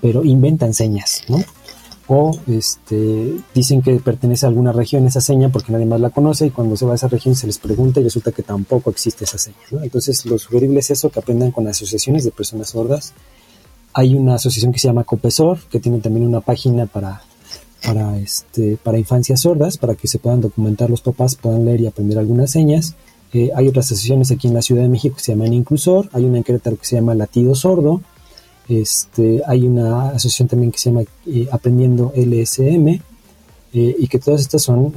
pero 0.00 0.22
inventan 0.24 0.72
señas, 0.72 1.22
¿no? 1.28 1.38
O 2.08 2.38
este, 2.46 3.36
dicen 3.52 3.82
que 3.82 3.96
pertenece 3.96 4.46
a 4.46 4.48
alguna 4.48 4.72
región 4.72 5.06
esa 5.06 5.20
seña 5.20 5.48
porque 5.48 5.72
nadie 5.72 5.86
más 5.86 6.00
la 6.00 6.10
conoce 6.10 6.46
y 6.46 6.50
cuando 6.50 6.76
se 6.76 6.86
va 6.86 6.92
a 6.92 6.94
esa 6.94 7.08
región 7.08 7.34
se 7.34 7.48
les 7.48 7.58
pregunta 7.58 7.98
y 8.00 8.04
resulta 8.04 8.30
que 8.30 8.42
tampoco 8.42 8.90
existe 8.90 9.24
esa 9.24 9.38
seña. 9.38 9.56
Entonces 9.82 10.24
lo 10.24 10.38
sugerible 10.38 10.80
es 10.80 10.90
eso, 10.90 11.10
que 11.10 11.18
aprendan 11.18 11.50
con 11.50 11.66
asociaciones 11.66 12.24
de 12.24 12.30
personas 12.30 12.70
sordas. 12.70 13.12
Hay 13.92 14.14
una 14.14 14.34
asociación 14.34 14.72
que 14.72 14.78
se 14.78 14.88
llama 14.88 15.04
Copesor, 15.04 15.58
que 15.70 15.80
tiene 15.80 15.98
también 15.98 16.26
una 16.26 16.40
página 16.40 16.86
para 16.86 17.22
para, 17.84 18.18
este, 18.18 18.78
infancias 18.96 19.42
sordas, 19.42 19.78
para 19.78 19.94
que 19.94 20.08
se 20.08 20.18
puedan 20.18 20.40
documentar 20.40 20.90
los 20.90 21.02
papás, 21.02 21.36
puedan 21.36 21.64
leer 21.64 21.82
y 21.82 21.86
aprender 21.86 22.18
algunas 22.18 22.50
señas. 22.50 22.94
Eh, 23.32 23.50
hay 23.54 23.68
otras 23.68 23.86
asociaciones 23.86 24.30
aquí 24.30 24.48
en 24.48 24.54
la 24.54 24.62
Ciudad 24.62 24.82
de 24.82 24.88
México 24.88 25.16
que 25.16 25.22
se 25.22 25.32
llaman 25.32 25.52
Inclusor, 25.52 26.08
hay 26.12 26.24
una 26.24 26.38
en 26.38 26.44
Querétaro 26.44 26.76
que 26.76 26.84
se 26.84 26.96
llama 26.96 27.14
Latido 27.14 27.54
Sordo, 27.54 28.00
este, 28.68 29.42
hay 29.46 29.66
una 29.66 30.10
asociación 30.10 30.48
también 30.48 30.72
que 30.72 30.78
se 30.78 30.90
llama 30.90 31.02
eh, 31.26 31.48
Aprendiendo 31.50 32.12
LSM, 32.14 32.88
eh, 32.88 33.00
y 33.98 34.06
que 34.08 34.18
todas 34.18 34.40
estas 34.40 34.62
son 34.62 34.92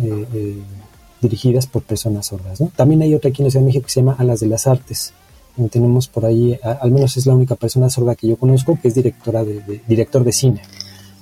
dirigidas 1.21 1.67
por 1.67 1.83
personas 1.83 2.27
sordas. 2.27 2.63
También 2.75 3.01
hay 3.01 3.13
otra 3.13 3.29
aquí 3.29 3.41
en 3.41 3.47
la 3.47 3.51
Ciudad 3.51 3.63
de 3.63 3.67
México 3.67 3.85
que 3.85 3.91
se 3.91 3.99
llama 3.99 4.15
Alas 4.17 4.39
de 4.39 4.47
las 4.47 4.67
Artes, 4.67 5.13
tenemos 5.67 6.07
por 6.07 6.25
ahí, 6.25 6.57
al 6.63 6.91
menos 6.91 7.17
es 7.17 7.25
la 7.25 7.33
única 7.33 7.55
persona 7.55 7.89
sorda 7.89 8.15
que 8.15 8.27
yo 8.27 8.37
conozco, 8.37 8.79
que 8.81 8.87
es 8.87 8.95
directora 8.95 9.43
de, 9.43 9.81
director 9.87 10.23
de 10.23 10.31
cine. 10.31 10.61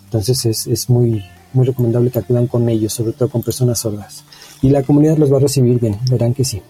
Entonces 0.05 0.45
es, 0.45 0.67
es 0.67 0.89
muy, 0.89 1.25
muy 1.53 1.65
recomendable 1.65 2.12
que 2.12 2.19
acudan 2.19 2.45
con 2.45 2.69
ellos, 2.69 2.93
sobre 2.93 3.13
todo 3.13 3.29
con 3.29 3.41
personas 3.41 3.79
sordas. 3.79 4.23
Y 4.62 4.69
la 4.69 4.83
comunidad 4.83 5.17
los 5.17 5.31
va 5.31 5.38
a 5.38 5.41
recibir 5.41 5.79
bien, 5.79 5.97
verán 6.12 6.33
que 6.33 6.45
sí. 6.45 6.62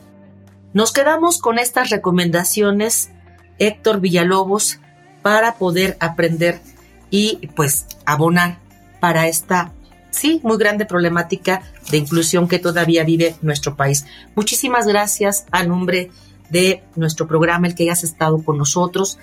Nos 0.74 0.94
quedamos 0.94 1.40
con 1.40 1.60
estas 1.60 1.90
recomendaciones, 1.90 3.10
Héctor 3.60 4.00
Villalobos, 4.00 4.80
para 5.28 5.56
poder 5.56 5.98
aprender 6.00 6.62
y 7.10 7.50
pues 7.54 7.86
abonar 8.06 8.60
para 9.02 9.28
esta, 9.28 9.74
sí, 10.10 10.40
muy 10.42 10.58
grande 10.58 10.86
problemática 10.86 11.64
de 11.92 11.98
inclusión 11.98 12.48
que 12.48 12.60
todavía 12.60 13.04
vive 13.04 13.36
nuestro 13.42 13.76
país. 13.76 14.06
Muchísimas 14.36 14.88
gracias 14.88 15.46
a 15.52 15.66
nombre 15.66 16.12
de 16.50 16.82
nuestro 16.96 17.28
programa, 17.28 17.68
el 17.68 17.76
que 17.76 17.84
hayas 17.84 18.06
estado 18.06 18.42
con 18.42 18.58
nosotros 18.58 19.20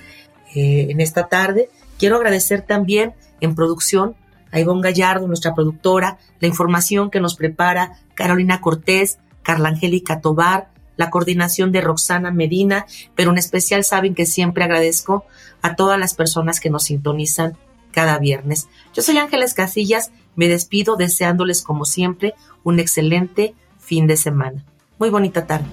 eh, 0.54 0.88
en 0.90 1.00
esta 1.00 1.26
tarde. 1.28 1.70
Quiero 1.98 2.16
agradecer 2.16 2.60
también 2.60 3.14
en 3.40 3.54
producción 3.54 4.14
a 4.52 4.60
Ivonne 4.60 4.82
Gallardo, 4.82 5.26
nuestra 5.26 5.54
productora, 5.54 6.18
la 6.38 6.48
información 6.48 7.10
que 7.10 7.20
nos 7.20 7.34
prepara 7.34 7.98
Carolina 8.12 8.60
Cortés, 8.60 9.20
Carla 9.42 9.70
Angélica 9.70 10.20
Tobar, 10.20 10.68
la 10.96 11.10
coordinación 11.10 11.72
de 11.72 11.80
Roxana 11.80 12.30
Medina, 12.30 12.86
pero 13.14 13.30
en 13.30 13.38
especial 13.38 13.84
saben 13.84 14.14
que 14.14 14.26
siempre 14.26 14.64
agradezco 14.64 15.24
a 15.62 15.76
todas 15.76 15.98
las 15.98 16.14
personas 16.14 16.60
que 16.60 16.70
nos 16.70 16.84
sintonizan 16.84 17.56
cada 17.90 18.18
viernes. 18.18 18.68
Yo 18.92 19.02
soy 19.02 19.18
Ángeles 19.18 19.54
Casillas, 19.54 20.10
me 20.36 20.48
despido 20.48 20.96
deseándoles 20.96 21.62
como 21.62 21.84
siempre 21.84 22.34
un 22.64 22.80
excelente 22.80 23.54
fin 23.78 24.06
de 24.06 24.16
semana. 24.16 24.64
Muy 24.98 25.10
bonita 25.10 25.46
tarde. 25.46 25.66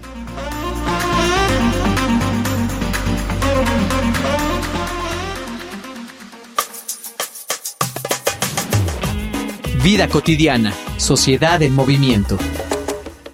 Vida 9.84 10.08
cotidiana, 10.08 10.76
sociedad 10.98 11.60
en 11.64 11.74
movimiento. 11.74 12.38